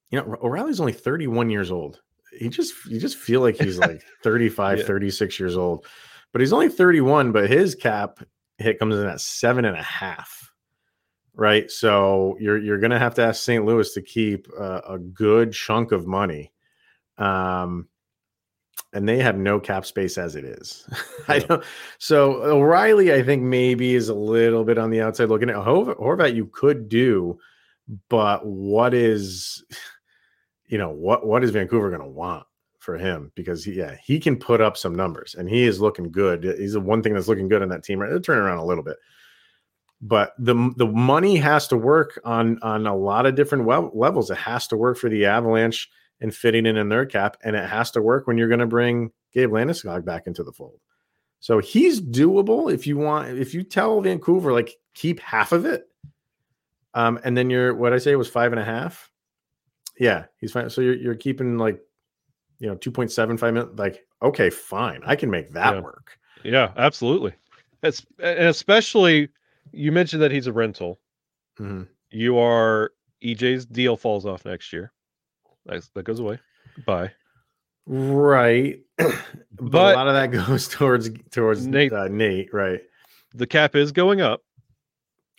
you 0.09 0.19
know, 0.19 0.35
O'Reilly's 0.41 0.79
only 0.79 0.93
31 0.93 1.49
years 1.49 1.71
old. 1.71 2.01
He 2.37 2.49
just 2.49 2.73
you 2.85 2.99
just 2.99 3.17
feel 3.17 3.41
like 3.41 3.57
he's 3.57 3.77
like 3.77 4.01
35, 4.23 4.79
yeah. 4.79 4.85
36 4.85 5.39
years 5.39 5.57
old. 5.57 5.85
But 6.31 6.41
he's 6.41 6.53
only 6.53 6.69
31, 6.69 7.31
but 7.31 7.49
his 7.49 7.73
cap 7.73 8.19
hit 8.57 8.79
comes 8.79 8.95
in 8.95 9.07
at 9.07 9.21
seven 9.21 9.65
and 9.65 9.77
a 9.77 9.83
half. 9.83 10.51
Right. 11.33 11.69
So 11.69 12.35
you're 12.39 12.57
you're 12.57 12.79
gonna 12.79 12.99
have 12.99 13.15
to 13.15 13.23
ask 13.23 13.43
St. 13.43 13.63
Louis 13.63 13.93
to 13.93 14.01
keep 14.01 14.47
a, 14.57 14.81
a 14.89 14.99
good 14.99 15.53
chunk 15.53 15.91
of 15.91 16.07
money. 16.07 16.51
Um 17.17 17.87
and 18.93 19.07
they 19.07 19.17
have 19.19 19.37
no 19.37 19.59
cap 19.59 19.85
space 19.85 20.17
as 20.17 20.35
it 20.35 20.45
is. 20.45 20.87
Yeah. 21.27 21.33
I 21.35 21.39
don't. 21.39 21.63
So 21.97 22.41
O'Reilly, 22.41 23.13
I 23.13 23.21
think 23.21 23.43
maybe 23.43 23.95
is 23.95 24.07
a 24.07 24.13
little 24.13 24.63
bit 24.63 24.77
on 24.77 24.91
the 24.91 25.01
outside 25.01 25.27
looking 25.27 25.49
at 25.49 25.57
Horvat. 25.57 26.33
You 26.33 26.45
could 26.45 26.87
do, 26.87 27.37
but 28.07 28.45
what 28.45 28.93
is 28.93 29.61
you 30.67 30.77
know 30.77 30.89
what 30.89 31.25
what 31.25 31.43
is 31.43 31.51
Vancouver 31.51 31.89
going 31.89 32.01
to 32.01 32.07
want 32.07 32.45
for 32.79 32.97
him 32.97 33.31
because 33.35 33.65
he, 33.65 33.73
yeah 33.73 33.97
he 34.03 34.19
can 34.19 34.37
put 34.37 34.61
up 34.61 34.77
some 34.77 34.95
numbers 34.95 35.35
and 35.35 35.49
he 35.49 35.65
is 35.65 35.81
looking 35.81 36.11
good. 36.11 36.43
He's 36.43 36.73
the 36.73 36.79
one 36.79 37.01
thing 37.01 37.13
that's 37.13 37.27
looking 37.27 37.47
good 37.47 37.61
in 37.61 37.69
that 37.69 37.83
team. 37.83 37.99
Right, 37.99 38.09
they're 38.09 38.19
turning 38.19 38.43
around 38.43 38.59
a 38.59 38.65
little 38.65 38.83
bit, 38.83 38.97
but 40.01 40.33
the 40.37 40.73
the 40.77 40.87
money 40.87 41.37
has 41.37 41.67
to 41.69 41.77
work 41.77 42.19
on 42.23 42.59
on 42.61 42.85
a 42.87 42.95
lot 42.95 43.25
of 43.25 43.35
different 43.35 43.65
levels. 43.65 44.29
It 44.29 44.37
has 44.37 44.67
to 44.67 44.77
work 44.77 44.97
for 44.97 45.09
the 45.09 45.25
Avalanche 45.25 45.89
and 46.21 46.33
fitting 46.33 46.65
in 46.65 46.77
in 46.77 46.89
their 46.89 47.05
cap, 47.05 47.37
and 47.43 47.55
it 47.55 47.67
has 47.69 47.91
to 47.91 48.01
work 48.01 48.27
when 48.27 48.37
you're 48.37 48.47
going 48.47 48.59
to 48.59 48.67
bring 48.67 49.11
Gabe 49.33 49.51
Landeskog 49.51 50.05
back 50.05 50.27
into 50.27 50.43
the 50.43 50.51
fold. 50.51 50.79
So 51.39 51.59
he's 51.59 52.01
doable 52.01 52.73
if 52.73 52.87
you 52.87 52.97
want. 52.97 53.37
If 53.37 53.53
you 53.53 53.63
tell 53.63 54.01
Vancouver 54.01 54.51
like 54.51 54.75
keep 54.93 55.19
half 55.19 55.51
of 55.51 55.65
it, 55.65 55.87
um, 56.93 57.19
and 57.23 57.37
then 57.37 57.49
you're 57.49 57.75
what 57.75 57.93
I 57.93 57.99
say 57.99 58.15
was 58.15 58.29
five 58.29 58.51
and 58.51 58.61
a 58.61 58.65
half 58.65 59.11
yeah, 59.99 60.25
he's 60.39 60.51
fine. 60.51 60.69
So 60.69 60.81
you're 60.81 60.95
you're 60.95 61.15
keeping 61.15 61.57
like 61.57 61.79
you 62.59 62.67
know 62.67 62.75
2.75 62.75 63.53
minutes. 63.53 63.77
Like, 63.77 64.05
okay, 64.21 64.49
fine. 64.49 65.01
I 65.05 65.15
can 65.15 65.29
make 65.29 65.51
that 65.51 65.75
yeah. 65.75 65.81
work. 65.81 66.17
Yeah, 66.43 66.71
absolutely. 66.77 67.33
It's 67.83 68.05
and 68.19 68.47
especially 68.47 69.29
you 69.71 69.91
mentioned 69.91 70.21
that 70.21 70.31
he's 70.31 70.47
a 70.47 70.53
rental. 70.53 70.99
Mm-hmm. 71.59 71.83
You 72.11 72.37
are 72.37 72.91
EJ's 73.23 73.65
deal 73.65 73.97
falls 73.97 74.25
off 74.25 74.45
next 74.45 74.71
year. 74.71 74.91
That, 75.65 75.83
that 75.93 76.03
goes 76.03 76.19
away. 76.19 76.39
Bye. 76.85 77.11
Right. 77.85 78.79
but, 78.97 79.13
but, 79.59 79.95
a 79.95 79.97
lot 79.97 80.07
of 80.07 80.13
that 80.13 80.31
goes 80.47 80.67
towards 80.67 81.09
towards 81.31 81.67
Nate, 81.67 81.93
uh, 81.93 82.07
Nate, 82.07 82.53
right? 82.53 82.81
The 83.33 83.47
cap 83.47 83.75
is 83.75 83.91
going 83.91 84.21
up. 84.21 84.41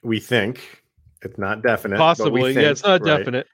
We 0.03 0.21
think 0.21 0.83
it's 1.23 1.39
not 1.39 1.63
definite. 1.63 1.99
Possibly, 1.99 2.55
think, 2.55 2.65
yeah, 2.65 2.71
it's 2.71 2.85
not 2.85 3.01
right? 3.03 3.19
definite. 3.19 3.47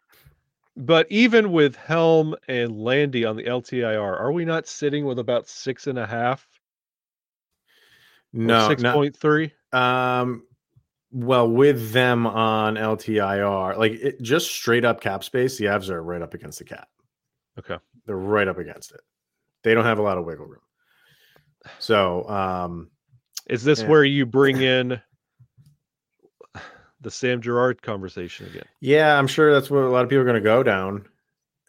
But 0.76 1.06
even 1.10 1.52
with 1.52 1.76
Helm 1.76 2.34
and 2.48 2.76
Landy 2.80 3.24
on 3.24 3.36
the 3.36 3.44
LTIR, 3.44 4.20
are 4.20 4.32
we 4.32 4.44
not 4.44 4.66
sitting 4.66 5.04
with 5.04 5.18
about 5.18 5.48
six 5.48 5.86
and 5.86 5.98
a 5.98 6.06
half? 6.06 6.46
No, 8.32 8.66
six 8.68 8.82
point 8.82 9.16
three. 9.16 9.52
Um, 9.72 10.44
well, 11.12 11.48
with 11.48 11.92
them 11.92 12.26
on 12.26 12.74
LTIR, 12.74 13.78
like 13.78 13.92
it, 13.92 14.20
just 14.20 14.50
straight 14.50 14.84
up 14.84 15.00
cap 15.00 15.22
space, 15.22 15.56
the 15.56 15.66
Avs 15.66 15.88
are 15.88 16.02
right 16.02 16.20
up 16.20 16.34
against 16.34 16.58
the 16.58 16.64
cap. 16.64 16.88
Okay. 17.56 17.78
They're 18.06 18.16
right 18.16 18.48
up 18.48 18.58
against 18.58 18.90
it. 18.90 19.00
They 19.62 19.74
don't 19.74 19.84
have 19.84 20.00
a 20.00 20.02
lot 20.02 20.18
of 20.18 20.24
wiggle 20.24 20.46
room. 20.46 20.60
So, 21.78 22.28
um, 22.28 22.90
Is 23.46 23.62
this 23.62 23.80
Yeah. 23.82 23.88
where 23.88 24.04
you 24.04 24.26
bring 24.26 24.60
in 24.60 25.00
the 27.04 27.10
Sam 27.10 27.40
Girard 27.40 27.80
conversation 27.82 28.46
again? 28.46 28.64
yeah, 28.80 29.16
I'm 29.18 29.26
sure 29.28 29.52
that's 29.52 29.70
where 29.70 29.84
a 29.84 29.90
lot 29.90 30.02
of 30.02 30.08
people 30.10 30.22
are 30.22 30.24
going 30.24 30.34
to 30.34 30.40
go 30.40 30.62
down. 30.64 31.06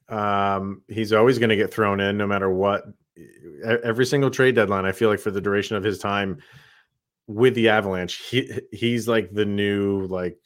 Um, 0.10 0.82
he's 0.88 1.14
always 1.14 1.38
going 1.40 1.50
to 1.50 1.56
get 1.56 1.74
thrown 1.74 2.00
in 2.00 2.18
no 2.18 2.28
matter 2.28 2.50
what. 2.50 2.84
Every 3.64 4.06
single 4.06 4.30
trade 4.30 4.56
deadline, 4.56 4.86
I 4.86 4.92
feel 4.92 5.10
like 5.10 5.20
for 5.20 5.32
the 5.32 5.42
duration 5.42 5.78
of 5.78 5.84
his 5.84 6.00
time 6.00 6.40
with 7.28 7.56
the 7.56 7.70
Avalanche, 7.70 8.16
he 8.18 8.52
he's 8.72 9.08
like 9.08 9.32
the 9.32 9.46
new 9.46 10.06
like 10.08 10.38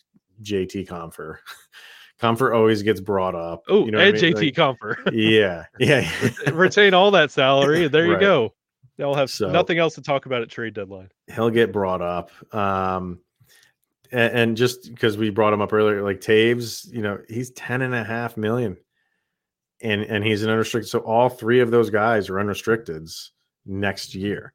JT 0.44 0.88
Compher. 0.88 1.38
Compher 2.22 2.54
always 2.56 2.84
gets 2.84 3.00
brought 3.00 3.34
up. 3.36 3.64
Oh, 3.70 3.86
you 3.86 3.92
know 3.92 3.98
what 3.98 4.08
I 4.08 4.10
and 4.10 4.22
mean? 4.22 4.34
JT 4.34 4.36
Like, 4.36 4.78
Compher. 4.78 4.96
yeah, 5.14 5.66
yeah. 5.80 6.10
Retain 6.54 6.94
all 6.94 7.12
that 7.12 7.32
salary. 7.32 7.88
There 7.90 8.06
you 8.06 8.14
Right. 8.14 8.20
go. 8.22 8.54
They'll 8.98 9.16
have 9.16 9.30
So- 9.30 9.50
nothing 9.50 9.78
else 9.80 9.96
to 9.96 10.02
talk 10.02 10.26
about 10.26 10.42
at 10.42 10.50
trade 10.50 10.74
deadline. 10.74 11.10
he'll 11.34 11.50
get 11.50 11.72
brought 11.74 12.02
up. 12.02 12.32
Um, 12.54 13.20
and, 14.12 14.34
and 14.34 14.58
just 14.58 14.90
because 14.90 15.18
we 15.18 15.30
brought 15.30 15.54
him 15.54 15.62
up 15.62 15.74
earlier, 15.74 16.04
like 16.04 16.22
Toews, 16.22 16.92
you 16.92 17.02
know, 17.02 17.20
he's 17.28 17.52
10 17.52 17.82
and 17.82 17.94
a 17.94 18.04
half 18.04 18.38
million 18.38 18.78
and, 19.82 20.04
and 20.04 20.24
he's 20.24 20.44
an 20.44 20.50
unrestricted. 20.50 20.90
So 20.90 21.00
all 21.00 21.30
three 21.30 21.60
of 21.60 21.72
those 21.72 21.90
guys 21.90 22.30
are 22.30 22.36
unrestricteds 22.36 23.30
next 23.66 24.16
year. 24.16 24.54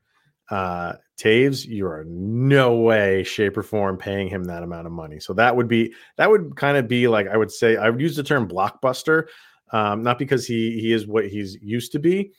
Uh, 0.51 0.95
Toews, 1.19 1.65
you 1.65 1.87
are 1.87 2.05
no 2.07 2.77
way, 2.77 3.23
shape, 3.23 3.57
or 3.57 3.63
form 3.63 3.97
paying 3.97 4.29
him 4.29 4.45
that 4.45 4.63
amount 4.63 4.87
of 4.87 4.93
money. 4.93 5.21
So 5.21 5.33
that 5.35 5.57
would 5.57 5.69
be, 5.69 5.95
that 6.17 6.29
would 6.29 6.57
kind 6.57 6.77
of 6.77 6.89
be 6.89 7.09
like, 7.09 7.29
I 7.29 7.37
would 7.37 7.51
say, 7.51 7.77
I 7.77 7.89
would 7.89 8.01
use 8.01 8.17
the 8.17 8.23
term 8.23 8.49
blockbuster, 8.49 9.27
um, 9.73 10.03
not 10.03 10.19
because 10.19 10.47
he, 10.47 10.79
he 10.81 10.93
is 10.93 11.07
what 11.07 11.29
he's 11.29 11.57
used 11.63 11.93
to 11.93 11.99
be, 11.99 12.33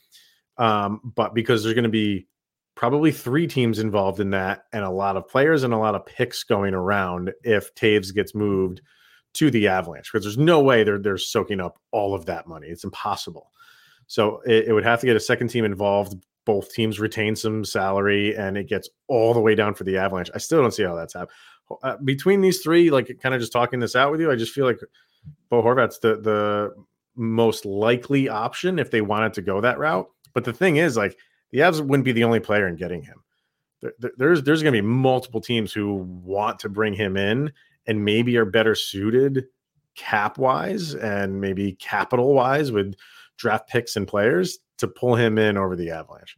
um, 0.58 1.12
but 1.16 1.34
because 1.34 1.62
there's 1.62 1.74
going 1.74 1.84
to 1.84 1.88
be 1.88 2.28
probably 2.76 3.10
three 3.10 3.46
teams 3.46 3.78
involved 3.78 4.20
in 4.20 4.30
that 4.30 4.64
and 4.72 4.84
a 4.84 4.90
lot 4.90 5.16
of 5.16 5.26
players 5.26 5.64
and 5.64 5.74
a 5.74 5.78
lot 5.78 5.96
of 5.96 6.06
picks 6.06 6.44
going 6.44 6.74
around 6.74 7.32
if 7.42 7.74
Toews 7.74 8.14
gets 8.14 8.34
moved 8.34 8.82
to 9.34 9.50
the 9.50 9.66
Avalanche 9.66 10.12
because 10.12 10.24
there's 10.24 10.38
no 10.38 10.60
way 10.60 10.84
they're 10.84 10.98
they're 10.98 11.18
soaking 11.18 11.60
up 11.60 11.78
all 11.90 12.14
of 12.14 12.26
that 12.26 12.46
money. 12.46 12.68
It's 12.68 12.84
impossible. 12.84 13.50
So 14.06 14.40
it, 14.46 14.68
it 14.68 14.72
would 14.72 14.84
have 14.84 15.00
to 15.00 15.06
get 15.06 15.16
a 15.16 15.20
second 15.20 15.48
team 15.48 15.64
involved. 15.64 16.14
Both 16.44 16.72
teams 16.72 17.00
retain 17.00 17.34
some 17.34 17.64
salary 17.64 18.36
and 18.36 18.56
it 18.56 18.68
gets 18.68 18.88
all 19.08 19.34
the 19.34 19.40
way 19.40 19.56
down 19.56 19.74
for 19.74 19.84
the 19.84 19.96
Avalanche. 19.96 20.30
I 20.34 20.38
still 20.38 20.62
don't 20.62 20.72
see 20.72 20.84
how 20.84 20.94
that's 20.94 21.14
happening. 21.14 21.34
Uh, 21.82 21.96
between 22.04 22.40
these 22.40 22.60
three, 22.60 22.90
like 22.90 23.18
kind 23.20 23.34
of 23.34 23.40
just 23.40 23.52
talking 23.52 23.80
this 23.80 23.96
out 23.96 24.12
with 24.12 24.20
you, 24.20 24.30
I 24.30 24.36
just 24.36 24.52
feel 24.52 24.66
like 24.66 24.78
Bo 25.48 25.62
Horvat's 25.62 25.98
the 25.98 26.20
the 26.20 26.74
most 27.16 27.64
likely 27.64 28.28
option 28.28 28.78
if 28.78 28.90
they 28.90 29.00
wanted 29.00 29.32
to 29.32 29.42
go 29.42 29.60
that 29.62 29.78
route. 29.78 30.08
But 30.34 30.44
the 30.44 30.52
thing 30.52 30.76
is, 30.76 30.96
like 30.96 31.18
the 31.52 31.58
Avs 31.60 31.80
wouldn't 31.80 32.04
be 32.04 32.12
the 32.12 32.24
only 32.24 32.40
player 32.40 32.66
in 32.66 32.76
getting 32.76 33.02
him. 33.02 33.22
There- 33.82 33.94
there- 33.98 34.12
There's 34.16 34.42
there's 34.42 34.62
going 34.62 34.74
to 34.74 34.82
be 34.82 34.86
multiple 34.86 35.40
teams 35.40 35.72
who 35.72 35.94
want 35.94 36.58
to 36.60 36.68
bring 36.68 36.94
him 36.94 37.16
in 37.16 37.52
and 37.86 38.04
maybe 38.04 38.36
are 38.36 38.44
better 38.44 38.74
suited 38.74 39.46
cap 39.94 40.38
wise 40.38 40.94
and 40.94 41.40
maybe 41.40 41.72
capital 41.74 42.34
wise 42.34 42.70
with 42.72 42.94
draft 43.38 43.68
picks 43.68 43.96
and 43.96 44.06
players 44.08 44.58
to 44.78 44.88
pull 44.88 45.14
him 45.14 45.38
in 45.38 45.56
over 45.56 45.76
the 45.76 45.90
Avalanche. 45.90 46.36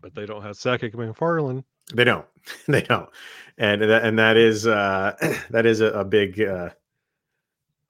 But 0.00 0.14
they 0.14 0.26
don't 0.26 0.42
have 0.42 0.56
Sakic 0.56 0.94
MacFarland. 0.94 1.64
They 1.94 2.04
don't. 2.04 2.26
they 2.68 2.82
don't. 2.82 3.08
And 3.58 3.82
that 3.82 4.04
and 4.04 4.18
that 4.18 4.36
is 4.36 4.66
uh 4.66 5.14
that 5.50 5.66
is 5.66 5.80
a, 5.80 5.86
a 5.92 6.04
big 6.04 6.40
uh 6.40 6.70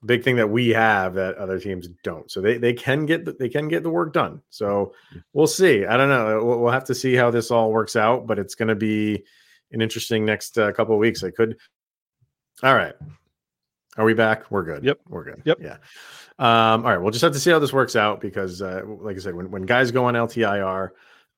big 0.05 0.23
thing 0.23 0.37
that 0.37 0.49
we 0.49 0.69
have 0.69 1.15
that 1.15 1.37
other 1.37 1.59
teams 1.59 1.89
don't. 2.05 2.31
So 2.31 2.41
they 2.41 2.59
they 2.59 2.73
can 2.73 3.07
get 3.07 3.25
the, 3.25 3.33
they 3.33 3.49
can 3.49 3.69
get 3.69 3.83
the 3.83 3.91
work 3.91 4.13
done. 4.13 4.41
So 4.51 4.95
we'll 5.33 5.47
see. 5.47 5.85
I 5.85 5.97
don't 5.97 6.09
know. 6.09 6.45
We'll, 6.45 6.61
we'll 6.61 6.73
have 6.73 6.85
to 6.85 6.95
see 6.95 7.15
how 7.15 7.31
this 7.31 7.51
all 7.51 7.73
works 7.73 7.97
out, 7.97 8.27
but 8.27 8.39
it's 8.39 8.55
going 8.55 8.69
to 8.69 8.77
be 8.77 9.25
an 9.73 9.81
interesting 9.81 10.25
next 10.25 10.57
uh, 10.59 10.73
couple 10.73 10.95
of 10.95 11.01
weeks. 11.01 11.25
I 11.25 11.31
could 11.31 11.57
All 12.63 12.75
right. 12.75 12.95
Are 13.97 14.05
we 14.05 14.15
back? 14.15 14.51
We're 14.51 14.63
good. 14.63 14.85
Yep. 14.85 15.01
We're 15.09 15.25
good. 15.25 15.43
Yep. 15.45 15.59
Yeah. 15.61 15.77
Um, 16.39 16.87
all 16.87 16.93
right. 16.93 16.99
We'll 16.99 17.11
just 17.11 17.23
have 17.23 17.33
to 17.33 17.41
see 17.41 17.51
how 17.51 17.59
this 17.59 17.73
works 17.73 17.97
out 17.97 18.21
because, 18.21 18.63
uh, 18.63 18.83
like 18.87 19.17
I 19.17 19.19
said, 19.19 19.35
when, 19.35 19.51
when 19.51 19.63
guys 19.63 19.91
go 19.91 20.05
on 20.05 20.15
LTIR, 20.15 20.91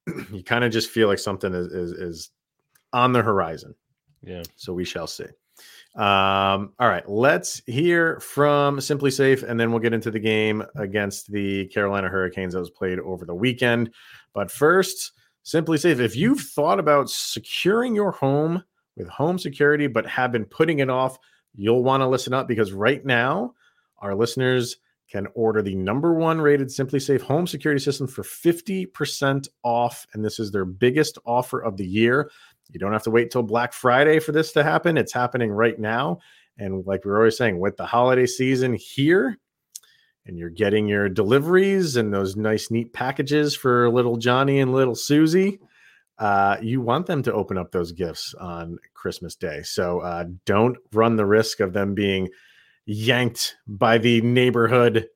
you 0.31 0.45
kind 0.45 0.63
of 0.63 0.71
just 0.71 0.91
feel 0.91 1.09
like 1.09 1.19
something 1.19 1.55
is, 1.55 1.69
is, 1.69 1.93
is 1.93 2.31
on 2.93 3.15
the 3.15 3.23
horizon. 3.23 3.75
Yeah. 4.23 4.43
So 4.57 4.75
we 4.75 4.85
shall 4.85 5.07
see. 5.07 5.25
Um, 5.97 6.73
all 6.79 6.89
right, 6.89 7.09
let's 7.09 7.61
hear 7.67 8.21
from 8.21 8.79
SimpliSafe, 8.79 9.43
and 9.43 9.59
then 9.59 9.71
we'll 9.71 9.81
get 9.81 9.93
into 9.93 10.11
the 10.11 10.21
game 10.21 10.63
against 10.77 11.33
the 11.33 11.67
Carolina 11.67 12.09
Hurricanes 12.09 12.55
that 12.55 12.61
was 12.61 12.71
played 12.71 13.01
over 13.01 13.25
the 13.25 13.35
weekend. 13.35 13.91
But 14.33 14.51
first, 14.51 15.13
SimpliSafe, 15.45 15.99
if 15.99 16.15
you've 16.15 16.41
thought 16.41 16.79
about 16.79 17.11
securing 17.11 17.95
your 17.95 18.13
home 18.13 18.63
with 18.97 19.09
home 19.09 19.39
security 19.39 19.89
but 19.89 20.07
have 20.07 20.31
been 20.31 20.45
putting 20.45 20.79
it 20.79 20.91
off, 20.91 21.19
you'll 21.55 21.83
want 21.83 22.03
to 22.03 22.09
listen 22.09 22.33
up 22.33 22.47
because 22.47 22.73
right 22.73 23.05
now, 23.05 23.55
our 23.99 24.15
listeners 24.15 24.77
can 25.11 25.27
order 25.35 25.61
the 25.61 25.75
number 25.75 26.15
one 26.15 26.41
rated 26.41 26.69
SimpliSafe 26.69 27.21
home 27.21 27.47
security 27.47 27.81
system 27.83 28.07
for 28.07 28.23
50% 28.23 29.49
off. 29.65 30.07
And 30.13 30.25
this 30.25 30.39
is 30.39 30.53
their 30.53 30.65
biggest 30.65 31.19
offer 31.27 31.61
of 31.61 31.77
the 31.77 31.87
year. 31.87 32.31
You 32.73 32.81
don't 32.81 32.93
have 32.93 33.03
to 33.05 33.11
wait 33.11 33.31
till 33.31 33.43
Black 33.43 33.73
Friday 33.73 34.19
for 34.19 34.33
this 34.33 34.53
to 34.53 34.63
happen. 34.63 34.97
It's 34.97 35.13
happening 35.13 35.51
right 35.51 35.79
now. 35.79 36.19
And 36.59 36.87
like 36.87 37.05
we 37.05 37.11
are 37.11 37.19
always 37.19 37.37
saying, 37.37 37.59
with 37.59 37.77
the 37.77 37.87
holiday 37.87 38.27
season 38.27 38.75
here, 38.75 39.39
and 40.27 40.39
you're 40.39 40.51
getting 40.51 40.87
your 40.87 41.09
deliveries 41.09 41.97
and 41.97 42.13
those 42.13 42.37
nice, 42.37 42.71
neat 42.71 42.93
packages 42.93 43.57
for 43.57 43.91
little 43.91 44.17
Johnny 44.17 44.61
and 44.61 44.73
little 44.73 44.95
Susie, 44.95 45.59
uh, 46.19 46.59
you 46.61 46.83
want 46.83 47.07
them 47.07 47.23
to 47.23 47.33
open 47.33 47.57
up 47.57 47.73
those 47.73 47.93
gifts 47.93 48.35
on 48.35 48.79
Christmas 48.95 49.35
Day. 49.35 49.63
So 49.63 50.01
uh, 50.01 50.27
don't 50.45 50.77
run 50.93 51.17
the 51.17 51.25
risk 51.25 51.61
of 51.61 51.73
them 51.73 51.95
being 51.95 52.29
yanked 52.85 53.57
by 53.67 53.99
the 53.99 54.21
neighborhood 54.21 55.09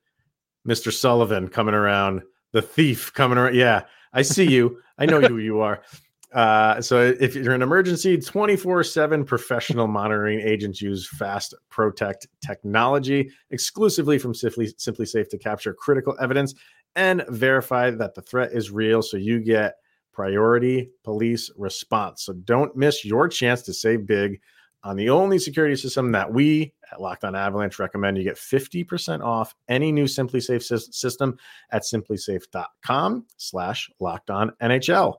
Mr. 0.66 0.90
Sullivan 0.90 1.48
coming 1.48 1.74
around, 1.74 2.22
the 2.52 2.62
thief 2.62 3.12
coming 3.12 3.36
around. 3.36 3.54
Yeah, 3.54 3.82
I 4.14 4.22
see 4.22 4.50
you. 4.50 4.80
I 4.96 5.04
know 5.06 5.20
who 5.20 5.38
you 5.38 5.60
are. 5.60 5.82
Uh, 6.34 6.82
so 6.82 7.14
if 7.20 7.36
you're 7.36 7.54
an 7.54 7.62
emergency, 7.62 8.18
24/7 8.18 9.24
professional 9.24 9.86
monitoring 9.86 10.40
agents 10.40 10.82
use 10.82 11.08
Fast 11.08 11.54
Protect 11.70 12.26
technology 12.44 13.30
exclusively 13.50 14.18
from 14.18 14.34
Simply 14.34 14.66
SimpliSafe 14.66 15.28
to 15.28 15.38
capture 15.38 15.72
critical 15.72 16.16
evidence 16.20 16.54
and 16.96 17.24
verify 17.28 17.90
that 17.90 18.14
the 18.14 18.22
threat 18.22 18.52
is 18.52 18.72
real. 18.72 19.00
So 19.00 19.16
you 19.16 19.40
get 19.40 19.76
priority 20.12 20.90
police 21.04 21.50
response. 21.56 22.24
So 22.24 22.32
don't 22.32 22.74
miss 22.76 23.04
your 23.04 23.28
chance 23.28 23.62
to 23.62 23.72
save 23.72 24.06
big 24.06 24.40
on 24.82 24.96
the 24.96 25.10
only 25.10 25.38
security 25.38 25.76
system 25.76 26.12
that 26.12 26.32
we 26.32 26.74
at 26.92 27.00
Locked 27.00 27.24
On 27.24 27.34
Avalanche 27.34 27.78
recommend. 27.78 28.18
You 28.18 28.24
get 28.24 28.36
50% 28.36 29.22
off 29.22 29.54
any 29.68 29.92
new 29.92 30.04
SimpliSafe 30.04 30.62
system 30.92 31.38
at 31.70 31.82
simplisafe.com 31.82 33.26
slash 33.36 33.90
locked 34.00 34.30
on 34.30 34.52
NHL. 34.60 35.14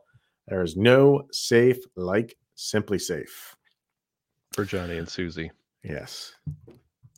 There 0.48 0.62
is 0.62 0.76
no 0.78 1.28
safe 1.32 1.80
like 1.96 2.38
SimpliSafe. 2.58 3.56
For 4.54 4.64
Johnny 4.66 4.98
and 4.98 5.10
Susie. 5.10 5.52
Yes. 5.84 6.34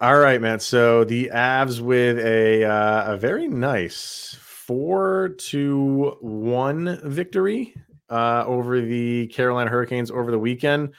All 0.01 0.17
right, 0.19 0.41
man. 0.41 0.59
So 0.59 1.03
the 1.03 1.29
Avs 1.33 1.79
with 1.81 2.19
a 2.19 2.63
uh, 2.65 3.13
a 3.13 3.17
very 3.17 3.47
nice 3.47 4.35
four 4.39 5.29
to 5.37 6.17
one 6.21 6.99
victory 7.03 7.73
uh, 8.09 8.43
over 8.45 8.81
the 8.81 9.27
Carolina 9.27 9.69
Hurricanes 9.69 10.11
over 10.11 10.31
the 10.31 10.39
weekend. 10.39 10.93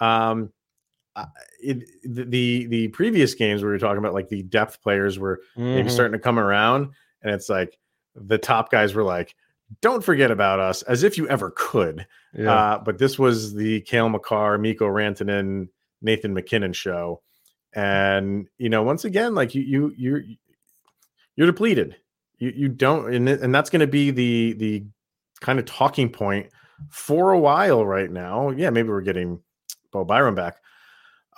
Um, 0.00 0.52
it, 1.62 1.88
the, 2.04 2.66
the 2.66 2.88
previous 2.88 3.34
games 3.34 3.62
we 3.62 3.68
were 3.68 3.78
talking 3.78 3.98
about, 3.98 4.12
like 4.12 4.28
the 4.28 4.42
depth 4.42 4.82
players 4.82 5.18
were 5.18 5.40
maybe 5.56 5.88
Mhm. 5.88 5.92
starting 5.92 6.12
to 6.12 6.22
come 6.22 6.38
around, 6.38 6.90
and 7.22 7.32
it's 7.34 7.48
like 7.48 7.78
the 8.14 8.36
top 8.38 8.70
guys 8.70 8.92
were 8.94 9.02
like, 9.02 9.34
"Don't 9.80 10.04
forget 10.04 10.30
about 10.30 10.60
us," 10.60 10.82
as 10.82 11.02
if 11.02 11.18
you 11.18 11.28
ever 11.28 11.52
could. 11.54 12.06
Yeah. 12.36 12.52
Uh, 12.52 12.78
but 12.78 12.98
this 12.98 13.18
was 13.18 13.54
the 13.54 13.80
Cale 13.82 14.08
Makar, 14.08 14.58
Mikko 14.58 14.86
Rantanen, 14.86 15.68
Nathan 16.02 16.34
MacKinnon 16.34 16.72
show, 16.72 17.22
and 17.74 18.48
you 18.58 18.68
know, 18.68 18.82
once 18.82 19.04
again, 19.04 19.34
like 19.34 19.54
you, 19.54 19.62
you, 19.62 19.94
you're 19.96 20.22
you're 21.36 21.46
depleted. 21.46 21.96
You, 22.38 22.52
you 22.54 22.68
don't, 22.68 23.14
and, 23.14 23.28
and 23.28 23.54
that's 23.54 23.70
going 23.70 23.80
to 23.80 23.86
be 23.86 24.10
the 24.10 24.52
the 24.54 24.84
kind 25.40 25.58
of 25.58 25.64
talking 25.64 26.10
point 26.10 26.48
for 26.90 27.32
a 27.32 27.38
while 27.38 27.84
right 27.84 28.10
now. 28.10 28.50
Yeah, 28.50 28.70
maybe 28.70 28.88
we're 28.88 29.00
getting 29.00 29.40
Bo 29.92 30.04
Byram 30.04 30.34
back, 30.34 30.56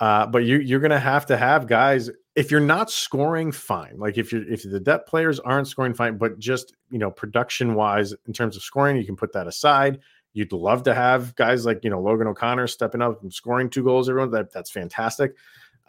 uh, 0.00 0.26
but 0.26 0.44
you 0.44 0.58
you're 0.58 0.80
going 0.80 0.90
to 0.90 0.98
have 0.98 1.26
to 1.26 1.36
have 1.36 1.66
guys. 1.66 2.10
If 2.38 2.50
you're 2.50 2.60
not 2.60 2.90
scoring, 2.90 3.50
fine. 3.50 3.98
Like 3.98 4.16
if 4.16 4.32
you're 4.32 4.48
if 4.50 4.62
the 4.62 4.80
depth 4.80 5.08
players 5.08 5.40
aren't 5.40 5.66
scoring, 5.66 5.92
fine. 5.92 6.18
But 6.18 6.38
just 6.38 6.74
you 6.90 6.98
know, 6.98 7.10
production 7.10 7.74
wise, 7.74 8.14
in 8.26 8.32
terms 8.32 8.56
of 8.56 8.62
scoring, 8.62 8.96
you 8.96 9.04
can 9.04 9.16
put 9.16 9.32
that 9.32 9.46
aside 9.46 9.98
You'd 10.38 10.52
love 10.52 10.84
to 10.84 10.94
have 10.94 11.34
guys 11.34 11.66
like 11.66 11.82
you 11.82 11.90
know 11.90 12.00
Logan 12.00 12.28
O'Connor 12.28 12.68
stepping 12.68 13.02
up 13.02 13.22
and 13.22 13.32
scoring 13.32 13.68
two 13.68 13.82
goals. 13.82 14.08
Everyone 14.08 14.30
that 14.30 14.52
that's 14.52 14.70
fantastic. 14.70 15.34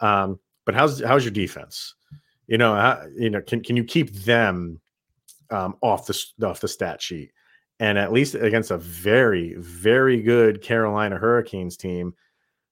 Um, 0.00 0.40
but 0.64 0.74
how's 0.74 1.00
how's 1.00 1.24
your 1.24 1.30
defense? 1.30 1.94
You 2.46 2.58
know, 2.58 2.74
how, 2.74 3.06
you 3.16 3.30
know, 3.30 3.42
can 3.42 3.62
can 3.62 3.76
you 3.76 3.84
keep 3.84 4.12
them 4.12 4.80
um, 5.50 5.76
off 5.82 6.06
the 6.06 6.20
off 6.42 6.60
the 6.60 6.68
stat 6.68 7.00
sheet? 7.00 7.32
And 7.78 7.96
at 7.96 8.12
least 8.12 8.34
against 8.34 8.72
a 8.72 8.78
very 8.78 9.54
very 9.58 10.20
good 10.20 10.62
Carolina 10.62 11.16
Hurricanes 11.16 11.76
team, 11.76 12.14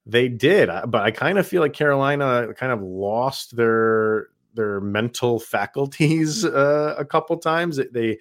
they 0.08 0.28
did. 0.28 0.70
But 0.88 1.02
I 1.02 1.10
kind 1.10 1.38
of 1.38 1.46
feel 1.46 1.60
like 1.60 1.74
Carolina 1.74 2.48
kind 2.56 2.72
of 2.72 2.82
lost 2.82 3.56
their 3.56 4.28
their 4.54 4.80
mental 4.80 5.38
faculties 5.38 6.44
uh, 6.44 6.94
a 6.98 7.04
couple 7.04 7.36
times. 7.36 7.76
They, 7.76 7.86
they 7.92 8.18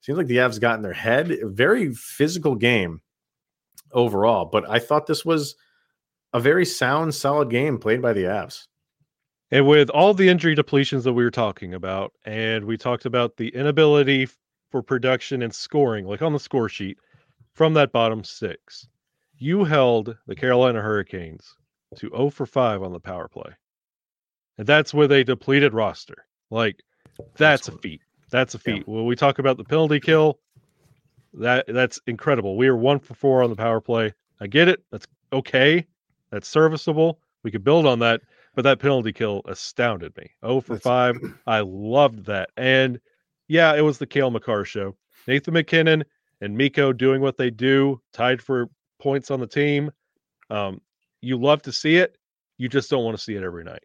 seems 0.00 0.18
like 0.18 0.26
the 0.26 0.38
Avs 0.38 0.60
got 0.60 0.76
in 0.76 0.82
their 0.82 0.92
head. 0.92 1.32
Very 1.42 1.92
physical 1.92 2.54
game 2.54 3.02
overall, 3.92 4.46
but 4.46 4.68
I 4.68 4.78
thought 4.78 5.06
this 5.06 5.24
was 5.24 5.54
a 6.32 6.40
very 6.40 6.66
sound, 6.66 7.14
solid 7.14 7.50
game 7.50 7.78
played 7.78 8.02
by 8.02 8.12
the 8.12 8.24
Avs. 8.24 8.66
And 9.50 9.66
with 9.66 9.90
all 9.90 10.12
the 10.12 10.28
injury 10.28 10.56
depletions 10.56 11.04
that 11.04 11.12
we 11.12 11.22
were 11.22 11.30
talking 11.30 11.72
about, 11.72 12.12
and 12.24 12.64
we 12.64 12.76
talked 12.76 13.06
about 13.06 13.36
the 13.36 13.48
inability 13.48 14.28
for 14.70 14.82
production 14.82 15.40
and 15.40 15.54
scoring, 15.54 16.04
like 16.04 16.20
on 16.20 16.32
the 16.32 16.40
score 16.40 16.68
sheet, 16.68 16.98
from 17.54 17.74
that 17.74 17.92
bottom 17.92 18.24
six, 18.24 18.88
you 19.38 19.64
held 19.64 20.16
the 20.26 20.34
Carolina 20.34 20.80
Hurricanes 20.80 21.54
to 21.96 22.10
0 22.10 22.30
for 22.30 22.46
5 22.46 22.82
on 22.82 22.92
the 22.92 23.00
power 23.00 23.28
play. 23.28 23.52
And 24.58 24.66
that's 24.66 24.94
with 24.94 25.12
a 25.12 25.24
depleted 25.24 25.74
roster. 25.74 26.26
Like, 26.50 26.82
that's 27.36 27.68
a 27.68 27.72
feat. 27.72 28.00
That's 28.30 28.54
a 28.54 28.58
feat. 28.58 28.84
Yeah. 28.86 28.94
When 28.94 29.06
we 29.06 29.16
talk 29.16 29.38
about 29.38 29.56
the 29.56 29.64
penalty 29.64 30.00
kill, 30.00 30.38
that 31.34 31.66
that's 31.68 32.00
incredible. 32.06 32.56
We 32.56 32.68
are 32.68 32.76
one 32.76 32.98
for 32.98 33.14
four 33.14 33.42
on 33.42 33.50
the 33.50 33.56
power 33.56 33.80
play. 33.80 34.14
I 34.40 34.46
get 34.46 34.68
it. 34.68 34.82
That's 34.90 35.06
okay. 35.32 35.86
That's 36.30 36.48
serviceable. 36.48 37.20
We 37.42 37.50
could 37.50 37.64
build 37.64 37.86
on 37.86 37.98
that 38.00 38.22
but 38.56 38.62
that 38.62 38.80
penalty 38.80 39.12
kill 39.12 39.42
astounded 39.44 40.16
me. 40.16 40.30
Oh 40.42 40.60
for 40.60 40.72
That's... 40.72 40.82
five. 40.82 41.16
I 41.46 41.60
loved 41.60 42.24
that. 42.26 42.50
And 42.56 42.98
yeah, 43.46 43.76
it 43.76 43.82
was 43.82 43.98
the 43.98 44.06
Cale 44.06 44.30
Makar 44.30 44.64
show. 44.64 44.96
Nathan 45.28 45.54
MacKinnon 45.54 46.04
and 46.40 46.56
Mikko 46.56 46.92
doing 46.92 47.20
what 47.20 47.36
they 47.36 47.50
do, 47.50 48.00
tied 48.12 48.42
for 48.42 48.68
points 48.98 49.30
on 49.30 49.40
the 49.40 49.46
team. 49.46 49.90
Um, 50.50 50.80
you 51.20 51.36
love 51.36 51.62
to 51.62 51.72
see 51.72 51.96
it. 51.96 52.16
You 52.58 52.68
just 52.68 52.90
don't 52.90 53.04
want 53.04 53.16
to 53.16 53.22
see 53.22 53.34
it 53.34 53.42
every 53.42 53.64
night. 53.64 53.82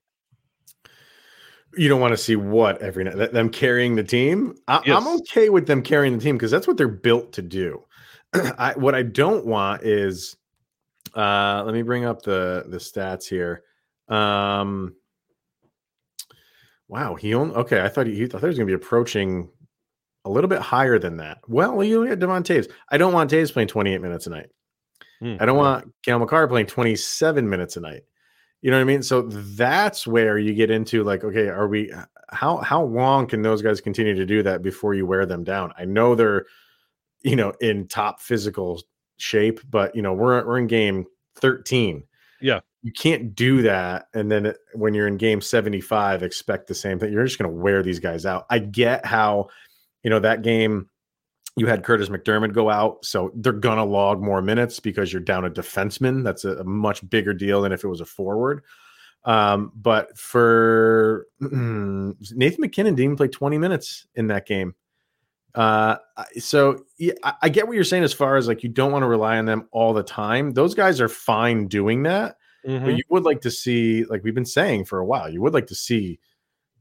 You 1.76 1.88
don't 1.88 2.02
want 2.02 2.12
to 2.12 2.18
see 2.18 2.36
what 2.36 2.82
every 2.82 3.04
night? 3.04 3.32
Them 3.32 3.50
carrying 3.50 3.96
the 3.96 4.04
team? 4.04 4.56
I, 4.68 4.82
am 4.88 5.08
okay 5.08 5.50
with 5.50 5.68
them 5.68 5.82
carrying 5.82 6.18
the 6.18 6.24
team 6.24 6.36
because 6.36 6.52
that's 6.52 6.68
what 6.68 6.78
they're 6.78 6.88
built 6.88 7.34
to 7.34 7.42
do. 7.42 7.84
I, 8.34 8.74
what 8.76 8.94
I 8.94 9.04
don't 9.04 9.46
want 9.46 9.84
is, 9.84 10.36
uh, 11.16 11.64
let 11.66 11.74
me 11.74 11.82
bring 11.82 12.06
up 12.06 12.22
the 12.22 12.66
the 12.68 12.78
stats 12.78 13.28
here. 13.28 13.64
Um, 14.08 14.96
wow, 16.88 17.16
he 17.16 17.34
only 17.34 17.56
okay. 17.56 17.82
I 17.82 17.90
thought 17.90 18.08
he, 18.08 18.16
he 18.16 18.28
thought 18.28 18.42
he 18.42 18.48
was 18.48 18.58
going 18.58 18.68
to 18.68 18.78
be 18.78 18.82
approaching 18.82 19.50
a 20.26 20.30
little 20.30 20.50
bit 20.50 20.62
higher 20.62 21.00
than 21.00 21.18
that. 21.18 21.40
Well, 21.48 21.84
you 21.84 22.02
look 22.02 22.12
at 22.12 22.20
Devon 22.20 22.44
Toews. 22.44 22.70
I 22.90 22.98
don't 22.98 23.14
want 23.14 23.32
Toews 23.32 23.52
playing 23.52 23.70
28 23.70 24.02
minutes 24.02 24.28
a 24.28 24.30
night. 24.30 24.50
Mm, 25.22 25.42
I 25.42 25.46
don't 25.46 25.58
want 25.58 25.92
Cale 26.04 26.20
Makar 26.20 26.48
playing 26.48 26.68
27 26.68 27.50
minutes 27.50 27.78
a 27.78 27.82
night. 27.82 28.04
You 28.62 28.72
know 28.72 28.78
what 28.78 28.82
I 28.82 28.86
mean? 28.86 29.04
So 29.04 29.24
that's 29.24 30.06
where 30.06 30.38
you 30.38 30.54
get 30.54 30.70
into 30.70 31.04
like, 31.04 31.24
okay, 31.24 31.48
are 31.48 31.68
we 31.68 31.92
how 32.30 32.58
how 32.58 32.84
long 32.84 33.28
can 33.28 33.42
those 33.42 33.62
guys 33.62 33.82
continue 33.82 34.16
to 34.16 34.26
do 34.26 34.44
that 34.44 34.62
before 34.62 34.94
you 34.94 35.06
wear 35.06 35.26
them 35.26 35.44
down? 35.44 35.74
I 35.78 35.86
know 35.86 36.16
they're, 36.16 36.46
you 37.22 37.36
know, 37.36 37.54
in 37.60 37.88
top 37.88 38.22
physical 38.22 38.82
shape, 39.18 39.60
but 39.70 39.96
you 39.96 40.02
know, 40.02 40.14
we're 40.14 40.46
we're 40.46 40.60
in 40.60 40.68
game 40.68 41.06
13. 41.36 42.04
Yeah 42.40 42.62
you 42.84 42.92
can't 42.92 43.36
do 43.36 43.62
that 43.62 44.08
and 44.14 44.32
then 44.32 44.54
when 44.74 44.94
you're 44.94 45.08
in 45.08 45.18
game 45.18 45.42
75 45.42 46.24
expect 46.24 46.68
the 46.68 46.76
same 46.76 47.00
thing 47.00 47.12
you're 47.12 47.26
just 47.26 47.38
going 47.38 47.50
to 47.50 47.56
wear 47.58 47.84
these 47.84 48.00
guys 48.00 48.26
out 48.26 48.46
i 48.50 48.60
get 48.60 49.06
how 49.06 49.48
you 50.04 50.10
know 50.10 50.20
that 50.20 50.42
game 50.42 50.90
you 51.58 51.68
had 51.68 51.84
kurtis 51.84 52.10
macdermid 52.10 52.54
go 52.54 52.70
out 52.70 53.04
so 53.04 53.32
they're 53.36 53.52
going 53.52 53.78
to 53.78 53.84
log 53.84 54.22
more 54.22 54.42
minutes 54.42 54.80
because 54.80 55.12
you're 55.12 55.22
down 55.22 55.46
a 55.46 55.50
defenseman. 55.50 56.24
That's 56.24 56.46
a, 56.46 56.58
a, 56.58 56.64
much 56.64 57.08
bigger 57.10 57.34
deal 57.34 57.62
than 57.62 57.72
if 57.72 57.84
it 57.84 57.88
was 57.88 58.02
a 58.02 58.06
forward. 58.06 58.64
Um, 59.26 59.72
but 59.76 60.18
for 60.18 61.28
nathan 61.40 62.16
mackinnon 62.60 62.96
didn't 62.96 63.00
even 63.00 63.18
play 63.18 63.28
20 63.28 63.58
minutes 63.58 64.08
in 64.16 64.28
that 64.28 64.48
game. 64.48 64.76
Uh, 65.54 65.98
so 66.40 66.86
yeah, 66.98 67.14
I, 67.24 67.34
I 67.44 67.50
get 67.50 67.68
what 67.68 67.74
you're 67.74 67.84
saying 67.84 68.04
as 68.04 68.14
far 68.14 68.38
as 68.38 68.48
like 68.48 68.64
you 68.64 68.70
don't 68.70 68.92
want 68.92 69.04
to 69.04 69.08
rely 69.08 69.38
on 69.38 69.46
them 69.46 69.68
all 69.72 69.94
the 69.94 70.04
time. 70.04 70.52
Those 70.52 70.74
guys 70.74 71.02
are 71.02 71.10
fine 71.10 71.68
doing 71.68 72.04
that 72.04 72.38
Mm-hmm. 72.68 72.86
But 72.86 72.96
you 72.96 73.04
would 73.10 73.24
like 73.24 73.42
to 73.42 73.52
see, 73.52 74.06
like 74.06 74.24
we've 74.24 74.36
been 74.36 74.46
saying 74.46 74.86
for 74.86 75.00
a 75.00 75.06
while, 75.06 75.30
you 75.30 75.42
would 75.42 75.54
like 75.54 75.68
to 75.68 75.76
see 75.76 76.20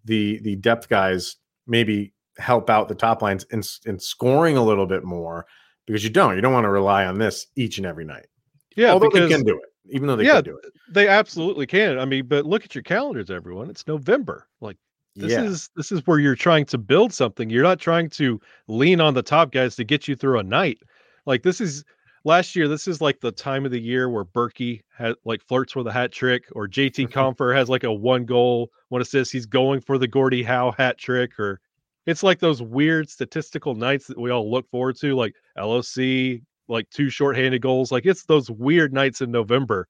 the 0.05 0.39
the 0.41 0.57
depth 0.57 0.89
guys 0.89 1.37
maybe 1.67 2.13
help 2.41 2.71
out 2.71 2.89
the 2.89 2.95
top 2.95 3.23
lines 3.23 3.45
in, 3.53 3.63
in 3.87 3.99
scoring 3.99 4.57
a 4.57 4.65
little 4.65 4.87
bit 4.87 5.05
more 5.05 5.47
because 5.87 6.03
you 6.03 6.11
don't. 6.11 6.37
You 6.37 6.41
don't 6.41 6.53
want 6.53 6.65
to 6.65 6.71
rely 6.71 7.05
on 7.07 7.19
this 7.19 7.47
each 7.57 7.79
and 7.79 7.87
every 7.87 8.05
night. 8.05 8.27
Yeah, 8.77 8.93
although 8.93 9.09
because, 9.09 9.29
they 9.29 9.37
can 9.37 9.45
do 9.45 9.57
it, 9.57 9.69
even 9.91 10.07
though 10.07 10.17
they 10.17 10.25
yeah, 10.25 10.35
can 10.35 10.45
do 10.45 10.59
it, 10.59 10.73
they 10.91 11.09
absolutely 11.09 11.67
can. 11.67 11.99
I 11.99 12.05
mean, 12.05 12.27
but 12.27 12.47
look 12.47 12.65
at 12.65 12.75
your 12.75 12.83
calendars, 12.83 13.31
everyone. 13.31 13.69
It's 13.71 13.87
November. 13.87 14.47
Like 14.61 14.77
this 15.17 15.33
yeah. 15.33 15.43
is 15.43 15.69
this 15.77 15.91
is 15.91 16.07
where 16.07 16.19
you're 16.19 16.37
trying 16.37 16.67
to 16.67 16.79
build 16.79 17.13
something. 17.13 17.51
You're 17.51 17.63
not 17.63 17.81
trying 17.81 18.09
to 18.11 18.41
lean 18.69 19.01
on 19.01 19.15
the 19.15 19.23
top 19.23 19.53
guys 19.53 19.77
to 19.77 19.85
get 19.85 20.07
you 20.07 20.15
through 20.15 20.39
a 20.39 20.45
night. 20.45 20.79
Like 21.27 21.43
this 21.43 21.61
is 21.61 21.85
last 22.25 22.55
year, 22.55 22.69
this 22.69 22.87
is 22.87 23.01
like 23.01 23.21
the 23.21 23.33
time 23.33 23.65
of 23.65 23.73
the 23.73 23.81
year 23.81 24.09
where 24.09 24.25
Berkey 24.25 24.83
had 24.97 25.15
like 25.25 25.43
flirts 25.43 25.75
with 25.75 25.87
a 25.87 25.93
hat 25.93 26.13
trick, 26.13 26.45
or 26.53 26.69
JT. 26.69 27.09
Compher 27.13 27.55
has 27.55 27.69
like 27.69 27.85
a 27.85 27.93
one 27.93 28.25
goal, 28.25 28.71
one 28.89 29.03
assist. 29.03 29.33
He's 29.33 29.47
going 29.47 29.81
for 29.81 29.99
the 29.99 30.09
Gordie 30.09 30.43
Howe 30.43 30.73
hat 30.73 30.99
trick, 30.99 31.39
or 31.39 31.61
it's 32.07 32.23
like 32.23 32.39
those 32.39 32.63
weird 32.63 33.09
statistical 33.09 33.75
nights 33.75 34.07
that 34.07 34.19
we 34.19 34.31
all 34.31 34.51
look 34.51 34.69
forward 34.71 34.97
to, 35.01 35.15
like 35.15 35.35
LOC, 35.57 36.41
like 36.69 36.89
two 36.91 37.11
shorthanded 37.11 37.63
goals. 37.63 37.93
Like 37.93 38.07
it's 38.07 38.25
those 38.25 38.51
weird 38.51 38.93
nights 38.93 39.21
in 39.21 39.31
November. 39.31 39.87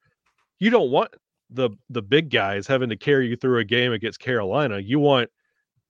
You 0.58 0.70
don't 0.70 0.90
want 0.90 1.14
the 1.50 1.70
the 1.88 2.02
big 2.02 2.30
guys 2.30 2.66
having 2.66 2.88
to 2.90 2.96
carry 2.96 3.28
you 3.28 3.36
through 3.36 3.58
a 3.58 3.64
game 3.64 3.92
against 3.92 4.20
Carolina. 4.20 4.78
You 4.78 4.98
want 4.98 5.30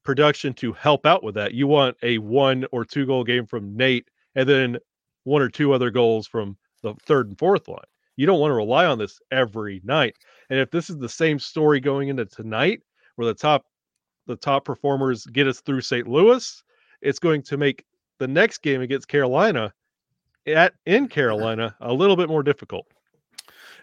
production 0.05 0.55
to 0.55 0.73
help 0.73 1.07
out 1.07 1.23
with 1.23 1.35
that. 1.35 1.55
You 1.55 1.67
want 1.67 1.97
a 2.03 2.19
one 2.19 2.67
or 2.73 2.85
two 2.85 3.07
goal 3.07 3.25
game 3.25 3.47
from 3.47 3.77
Nate 3.77 4.09
and 4.35 4.49
then 4.49 4.79
one 5.25 5.43
or 5.43 5.49
two 5.49 5.73
other 5.73 5.91
goals 5.91 6.27
from 6.27 6.57
the 6.83 6.95
third 7.07 7.29
and 7.29 7.39
fourth 7.39 7.69
line. 7.69 7.79
You 8.17 8.27
don't 8.27 8.41
want 8.41 8.51
to 8.51 8.57
rely 8.57 8.87
on 8.87 8.99
this 8.99 9.21
every 9.31 9.81
night. 9.85 10.17
And 10.51 10.59
if 10.59 10.71
this 10.71 10.91
is 10.91 10.99
the 10.99 11.09
same 11.09 11.39
story 11.39 11.81
going 11.81 12.09
into 12.09 12.27
tonight, 12.27 12.81
where 13.17 13.27
the 13.27 13.35
top 13.35 13.65
the 14.31 14.37
top 14.37 14.65
performers 14.65 15.27
get 15.27 15.47
us 15.47 15.61
through 15.61 15.81
St. 15.83 16.07
Louis, 16.07 16.63
it's 17.03 17.19
going 17.19 17.43
to 17.43 17.57
make 17.57 17.85
the 18.19 18.29
next 18.29 18.59
game 18.63 18.81
against 18.81 19.09
Carolina 19.09 19.75
at 20.47 20.75
in 20.87 21.09
Carolina 21.09 21.77
a 21.81 21.93
little 21.93 22.17
bit 22.17 22.29
more 22.29 22.43
difficult. 22.43 22.87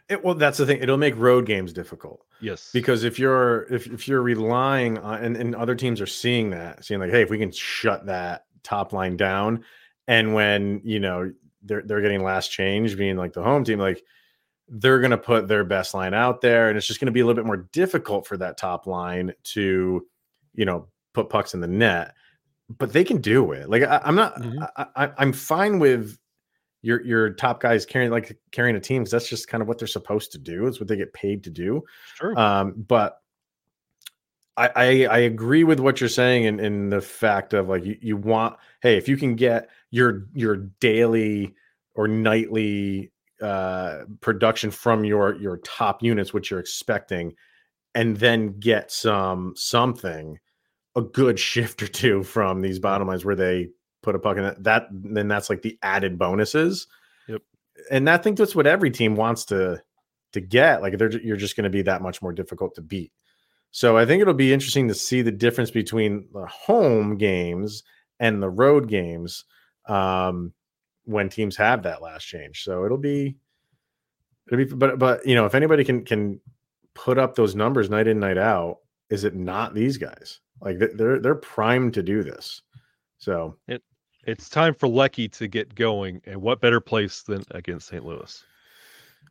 It, 0.09 0.23
well, 0.23 0.35
that's 0.35 0.57
the 0.57 0.65
thing. 0.65 0.81
It'll 0.81 0.97
make 0.97 1.17
road 1.17 1.45
games 1.45 1.73
difficult. 1.73 2.25
Yes, 2.39 2.69
because 2.73 3.03
if 3.03 3.19
you're 3.19 3.63
if, 3.73 3.87
if 3.87 4.07
you're 4.07 4.21
relying 4.21 4.97
on 4.99 5.23
and, 5.23 5.35
and 5.35 5.55
other 5.55 5.75
teams 5.75 5.99
are 5.99 6.07
seeing 6.07 6.51
that, 6.51 6.85
seeing 6.85 6.99
like, 6.99 7.11
hey, 7.11 7.21
if 7.21 7.29
we 7.29 7.37
can 7.37 7.51
shut 7.51 8.05
that 8.05 8.45
top 8.63 8.93
line 8.93 9.17
down, 9.17 9.65
and 10.07 10.33
when 10.33 10.81
you 10.83 10.99
know 10.99 11.31
they're 11.61 11.81
they're 11.81 12.01
getting 12.01 12.23
last 12.23 12.51
change, 12.51 12.97
being 12.97 13.17
like 13.17 13.33
the 13.33 13.43
home 13.43 13.65
team, 13.65 13.79
like 13.79 14.01
they're 14.69 14.99
going 14.99 15.11
to 15.11 15.17
put 15.17 15.47
their 15.47 15.63
best 15.63 15.93
line 15.93 16.13
out 16.13 16.41
there, 16.41 16.69
and 16.69 16.77
it's 16.77 16.87
just 16.87 16.99
going 16.99 17.07
to 17.07 17.11
be 17.11 17.21
a 17.21 17.25
little 17.25 17.41
bit 17.41 17.47
more 17.47 17.67
difficult 17.71 18.27
for 18.27 18.37
that 18.37 18.57
top 18.57 18.85
line 18.85 19.33
to, 19.43 20.05
you 20.57 20.65
know, 20.65 20.87
put 21.13 21.29
pucks 21.29 21.53
in 21.53 21.61
the 21.61 21.67
net. 21.67 22.13
But 22.77 22.91
they 22.91 23.05
can 23.05 23.21
do 23.21 23.53
it. 23.53 23.69
Like 23.69 23.83
I, 23.83 24.01
am 24.03 24.15
not, 24.15 24.35
mm-hmm. 24.35 24.83
I, 24.95 25.11
am 25.19 25.31
fine 25.31 25.79
with 25.79 26.17
your 26.81 27.01
your 27.01 27.29
top 27.31 27.61
guys 27.61 27.85
carrying 27.85 28.11
like 28.11 28.37
carrying 28.51 28.75
a 28.75 28.81
team 28.81 29.03
because 29.03 29.11
that's 29.11 29.29
just 29.29 29.47
kind 29.47 29.61
of 29.61 29.69
what 29.69 29.77
they're 29.77 29.87
supposed 29.87 30.33
to 30.33 30.37
do. 30.37 30.67
It's 30.67 30.79
what 30.79 30.89
they 30.89 30.97
get 30.97 31.13
paid 31.13 31.45
to 31.45 31.49
do. 31.49 31.83
Sure. 32.15 32.37
Um, 32.37 32.73
but 32.75 33.21
I, 34.57 34.69
I, 34.75 35.05
I 35.05 35.17
agree 35.19 35.63
with 35.63 35.79
what 35.79 36.01
you're 36.01 36.09
saying 36.09 36.43
in, 36.43 36.59
in 36.59 36.89
the 36.89 36.99
fact 36.99 37.53
of 37.53 37.69
like 37.69 37.85
you, 37.85 37.97
you 38.01 38.17
want 38.17 38.57
hey 38.81 38.97
if 38.97 39.07
you 39.07 39.15
can 39.15 39.35
get 39.35 39.69
your 39.91 40.27
your 40.33 40.57
daily 40.81 41.55
or 41.95 42.07
nightly 42.07 43.11
uh, 43.41 44.03
production 44.21 44.71
from 44.71 45.03
your 45.03 45.35
your 45.35 45.57
top 45.57 46.01
units, 46.01 46.33
which 46.33 46.49
you're 46.49 46.59
expecting, 46.59 47.33
and 47.95 48.17
then 48.17 48.59
get 48.59 48.91
some 48.91 49.53
something, 49.55 50.39
a 50.97 51.01
good 51.01 51.39
shift 51.39 51.81
or 51.81 51.87
two 51.87 52.23
from 52.23 52.61
these 52.61 52.79
bottom 52.79 53.07
lines 53.07 53.23
where 53.23 53.35
they 53.35 53.69
put 54.01 54.15
a 54.15 54.19
puck 54.19 54.37
in 54.37 54.43
it. 54.43 54.63
That 54.63 54.87
then 54.91 55.27
that's 55.27 55.49
like 55.49 55.61
the 55.61 55.77
added 55.83 56.17
bonuses. 56.17 56.87
Yep. 57.27 57.41
And 57.91 58.09
I 58.09 58.17
think 58.17 58.37
that's 58.37 58.55
what 58.55 58.67
every 58.67 58.89
team 58.89 59.15
wants 59.15 59.45
to 59.45 59.81
to 60.33 60.41
get. 60.41 60.81
Like 60.81 60.97
they're 60.97 61.11
you're 61.19 61.37
just 61.37 61.55
going 61.55 61.65
to 61.65 61.69
be 61.69 61.83
that 61.83 62.01
much 62.01 62.21
more 62.21 62.33
difficult 62.33 62.75
to 62.75 62.81
beat. 62.81 63.11
So 63.71 63.95
I 63.97 64.05
think 64.05 64.21
it'll 64.21 64.33
be 64.33 64.53
interesting 64.53 64.87
to 64.87 64.95
see 64.95 65.21
the 65.21 65.31
difference 65.31 65.71
between 65.71 66.27
the 66.33 66.47
home 66.47 67.17
games 67.17 67.83
and 68.19 68.41
the 68.41 68.49
road 68.49 68.87
games 68.87 69.45
um, 69.87 70.53
when 71.03 71.29
teams 71.29 71.55
have 71.57 71.83
that 71.83 72.01
last 72.01 72.23
change. 72.23 72.63
So 72.63 72.85
it'll 72.85 72.97
be 72.97 73.37
it'll 74.51 74.65
be 74.65 74.73
but 74.73 74.97
but 74.97 75.25
you 75.27 75.35
know, 75.35 75.45
if 75.45 75.53
anybody 75.53 75.83
can 75.83 76.03
can 76.03 76.41
put 76.95 77.19
up 77.19 77.35
those 77.35 77.53
numbers 77.53 77.89
night 77.89 78.07
in 78.07 78.19
night 78.19 78.39
out, 78.39 78.79
is 79.11 79.23
it 79.23 79.35
not 79.35 79.75
these 79.75 79.97
guys? 79.97 80.39
Like 80.61 80.77
they're 80.79 81.19
they're 81.19 81.35
primed 81.35 81.93
to 81.95 82.03
do 82.03 82.23
this. 82.23 82.61
So 83.17 83.57
it 83.67 83.83
it's 84.25 84.49
time 84.49 84.73
for 84.73 84.87
Lecky 84.87 85.27
to 85.29 85.47
get 85.47 85.75
going, 85.75 86.21
and 86.25 86.41
what 86.41 86.61
better 86.61 86.81
place 86.81 87.21
than 87.23 87.43
against 87.51 87.87
St. 87.87 88.03
Louis? 88.05 88.43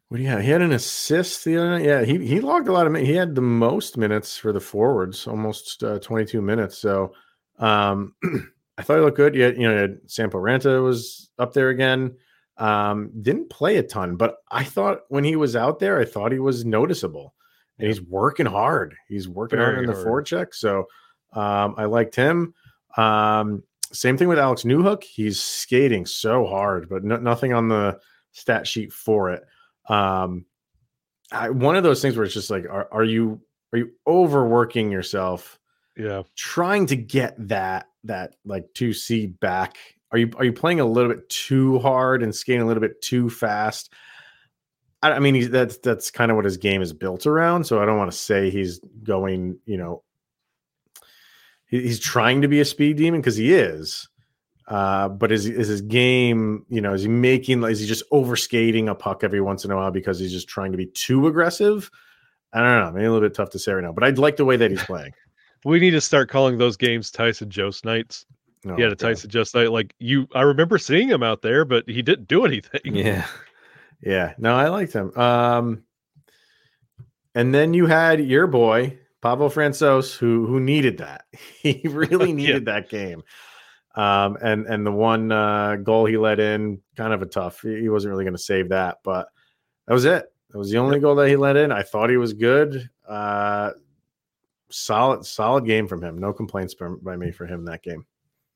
What 0.08 0.18
do 0.18 0.22
you 0.22 0.28
have? 0.28 0.42
He 0.42 0.50
had 0.50 0.62
an 0.62 0.72
assist 0.72 1.44
the 1.44 1.56
other 1.56 1.70
night. 1.70 1.84
Yeah, 1.84 2.04
he 2.04 2.24
he 2.26 2.40
logged 2.40 2.68
a 2.68 2.72
lot 2.72 2.86
of 2.86 2.92
minutes. 2.92 3.08
He 3.08 3.16
had 3.16 3.34
the 3.34 3.40
most 3.42 3.96
minutes 3.96 4.38
for 4.38 4.52
the 4.52 4.60
forwards, 4.60 5.26
almost 5.26 5.82
uh, 5.82 5.98
22 5.98 6.40
minutes. 6.40 6.78
So 6.78 7.12
um 7.58 8.14
I 8.78 8.82
thought 8.82 8.98
he 8.98 9.02
looked 9.02 9.16
good. 9.16 9.34
Yeah, 9.34 9.48
you 9.48 9.68
know, 9.68 9.96
Sampo 10.06 10.38
Ranta 10.38 10.82
was 10.82 11.30
up 11.38 11.54
there 11.54 11.70
again. 11.70 12.16
Um, 12.58 13.10
didn't 13.22 13.50
play 13.50 13.76
a 13.78 13.82
ton, 13.82 14.16
but 14.16 14.36
I 14.50 14.64
thought 14.64 15.00
when 15.08 15.24
he 15.24 15.36
was 15.36 15.56
out 15.56 15.78
there, 15.78 15.98
I 15.98 16.04
thought 16.04 16.32
he 16.32 16.38
was 16.38 16.64
noticeable. 16.64 17.34
And 17.78 17.88
he's 17.88 18.00
working 18.00 18.46
hard. 18.46 18.94
He's 19.08 19.28
working 19.28 19.58
Very 19.58 19.74
hard 19.74 19.84
in 19.84 19.90
the 19.90 19.94
hard. 19.94 20.06
forecheck. 20.06 20.54
So 20.54 20.86
um, 21.36 21.74
I 21.76 21.84
liked 21.84 22.16
him. 22.16 22.54
Um, 22.96 23.62
same 23.92 24.16
thing 24.16 24.28
with 24.28 24.38
Alex 24.38 24.62
Newhook. 24.62 25.04
He's 25.04 25.40
skating 25.40 26.06
so 26.06 26.46
hard, 26.46 26.88
but 26.88 27.04
no, 27.04 27.16
nothing 27.16 27.52
on 27.52 27.68
the 27.68 28.00
stat 28.32 28.66
sheet 28.66 28.92
for 28.92 29.30
it. 29.30 29.44
Um, 29.88 30.46
I, 31.30 31.50
one 31.50 31.76
of 31.76 31.82
those 31.82 32.02
things 32.02 32.16
where 32.16 32.24
it's 32.24 32.34
just 32.34 32.50
like, 32.50 32.64
are, 32.64 32.88
are 32.90 33.04
you 33.04 33.40
are 33.72 33.78
you 33.78 33.90
overworking 34.06 34.90
yourself? 34.90 35.58
Yeah, 35.96 36.22
trying 36.34 36.86
to 36.86 36.96
get 36.96 37.34
that 37.48 37.86
that 38.04 38.34
like 38.44 38.66
two 38.74 38.92
C 38.92 39.26
back. 39.26 39.76
Are 40.12 40.18
you 40.18 40.30
are 40.36 40.44
you 40.44 40.52
playing 40.52 40.80
a 40.80 40.84
little 40.84 41.12
bit 41.12 41.28
too 41.28 41.78
hard 41.80 42.22
and 42.22 42.34
skating 42.34 42.62
a 42.62 42.66
little 42.66 42.80
bit 42.80 43.00
too 43.02 43.28
fast? 43.28 43.92
I, 45.02 45.12
I 45.12 45.18
mean, 45.18 45.34
he's, 45.34 45.50
that's 45.50 45.78
that's 45.78 46.10
kind 46.10 46.30
of 46.30 46.36
what 46.36 46.44
his 46.44 46.56
game 46.56 46.82
is 46.82 46.92
built 46.92 47.26
around. 47.26 47.64
So 47.64 47.82
I 47.82 47.86
don't 47.86 47.98
want 47.98 48.10
to 48.10 48.16
say 48.16 48.50
he's 48.50 48.80
going, 49.02 49.58
you 49.66 49.76
know, 49.76 50.02
he's 51.66 52.00
trying 52.00 52.42
to 52.42 52.48
be 52.48 52.60
a 52.60 52.64
speed 52.64 52.96
demon 52.96 53.20
because 53.20 53.36
he 53.36 53.52
is. 53.52 54.08
Uh, 54.68 55.08
but 55.08 55.30
is 55.30 55.46
is 55.46 55.68
his 55.68 55.80
game, 55.80 56.66
you 56.68 56.80
know, 56.80 56.92
is 56.92 57.02
he 57.02 57.08
making 57.08 57.62
is 57.64 57.78
he 57.78 57.86
just 57.86 58.02
overskating 58.10 58.88
a 58.88 58.94
puck 58.94 59.22
every 59.22 59.40
once 59.40 59.64
in 59.64 59.70
a 59.70 59.76
while 59.76 59.92
because 59.92 60.18
he's 60.18 60.32
just 60.32 60.48
trying 60.48 60.72
to 60.72 60.78
be 60.78 60.86
too 60.86 61.28
aggressive? 61.28 61.88
I 62.52 62.60
don't 62.60 62.84
know. 62.84 62.92
Maybe 62.92 63.06
a 63.06 63.12
little 63.12 63.28
bit 63.28 63.34
tough 63.34 63.50
to 63.50 63.58
say 63.58 63.72
right 63.72 63.84
now, 63.84 63.92
but 63.92 64.02
I'd 64.02 64.18
like 64.18 64.36
the 64.36 64.44
way 64.44 64.56
that 64.56 64.70
he's 64.70 64.82
playing. 64.84 65.12
we 65.64 65.78
need 65.78 65.92
to 65.92 66.00
start 66.00 66.28
calling 66.28 66.58
those 66.58 66.76
games 66.76 67.10
Tyson 67.10 67.48
Jost 67.48 67.84
nights. 67.84 68.26
Oh, 68.66 68.74
he 68.74 68.82
had 68.82 68.90
a 68.90 68.96
Tyson 68.96 69.30
Jost 69.30 69.54
night. 69.54 69.70
Like 69.70 69.94
you, 70.00 70.26
I 70.34 70.42
remember 70.42 70.78
seeing 70.78 71.08
him 71.08 71.22
out 71.22 71.42
there, 71.42 71.64
but 71.64 71.88
he 71.88 72.02
didn't 72.02 72.26
do 72.26 72.44
anything. 72.44 72.80
Yeah, 72.96 73.24
yeah. 74.02 74.34
No, 74.36 74.56
I 74.56 74.66
liked 74.68 74.92
him. 74.92 75.16
Um, 75.16 75.84
and 77.36 77.54
then 77.54 77.72
you 77.72 77.86
had 77.86 78.20
your 78.20 78.48
boy 78.48 78.98
Pablo 79.20 79.48
Francouz, 79.48 80.16
who 80.16 80.46
who 80.46 80.60
needed 80.60 80.98
that. 80.98 81.24
He 81.62 81.82
really 81.88 82.32
needed 82.32 82.66
yeah. 82.66 82.74
that 82.74 82.88
game. 82.88 83.22
Um, 83.94 84.36
and 84.42 84.66
and 84.66 84.86
the 84.86 84.92
one 84.92 85.32
uh, 85.32 85.76
goal 85.76 86.06
he 86.06 86.16
let 86.16 86.38
in, 86.38 86.80
kind 86.96 87.12
of 87.12 87.22
a 87.22 87.26
tough. 87.26 87.62
He 87.62 87.88
wasn't 87.88 88.12
really 88.12 88.24
going 88.24 88.36
to 88.36 88.42
save 88.42 88.68
that, 88.68 88.98
but 89.02 89.28
that 89.86 89.94
was 89.94 90.04
it. 90.04 90.26
That 90.50 90.58
was 90.58 90.70
the 90.70 90.78
only 90.78 91.00
goal 91.00 91.14
that 91.16 91.28
he 91.28 91.36
let 91.36 91.56
in. 91.56 91.72
I 91.72 91.82
thought 91.82 92.10
he 92.10 92.18
was 92.18 92.34
good. 92.34 92.88
Uh, 93.08 93.72
solid, 94.70 95.24
solid 95.24 95.64
game 95.64 95.88
from 95.88 96.02
him. 96.02 96.18
No 96.18 96.32
complaints 96.32 96.74
by 96.74 97.16
me 97.16 97.32
for 97.32 97.46
him 97.46 97.64
that 97.64 97.82
game. 97.82 98.06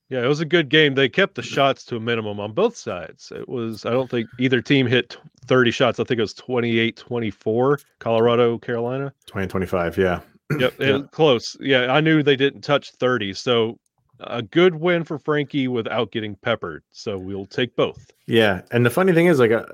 Yeah, 0.08 0.24
it 0.24 0.26
was 0.26 0.40
a 0.40 0.44
good 0.44 0.68
game. 0.68 0.94
They 0.94 1.08
kept 1.08 1.36
the 1.36 1.42
shots 1.42 1.84
to 1.84 1.96
a 1.96 2.00
minimum 2.00 2.40
on 2.40 2.52
both 2.52 2.76
sides. 2.76 3.32
It 3.34 3.48
was, 3.48 3.86
I 3.86 3.90
don't 3.90 4.10
think 4.10 4.28
either 4.40 4.60
team 4.60 4.86
hit 4.86 5.16
30 5.46 5.70
shots. 5.70 6.00
I 6.00 6.04
think 6.04 6.18
it 6.18 6.22
was 6.22 6.34
28 6.34 6.96
24, 6.96 7.80
Colorado, 8.00 8.58
Carolina. 8.58 9.12
20 9.26 9.46
25, 9.46 9.98
yeah. 9.98 10.20
Yep, 10.58 10.74
yeah. 10.78 11.00
close. 11.12 11.56
Yeah, 11.60 11.92
I 11.92 12.00
knew 12.00 12.22
they 12.22 12.36
didn't 12.36 12.62
touch 12.62 12.92
30. 12.92 13.34
So 13.34 13.78
a 14.20 14.42
good 14.42 14.74
win 14.74 15.04
for 15.04 15.18
Frankie 15.18 15.68
without 15.68 16.12
getting 16.12 16.36
peppered. 16.36 16.82
So 16.90 17.18
we'll 17.18 17.46
take 17.46 17.74
both. 17.76 18.10
Yeah, 18.26 18.62
and 18.70 18.84
the 18.84 18.90
funny 18.90 19.12
thing 19.12 19.26
is, 19.26 19.38
like, 19.38 19.52
uh, 19.52 19.64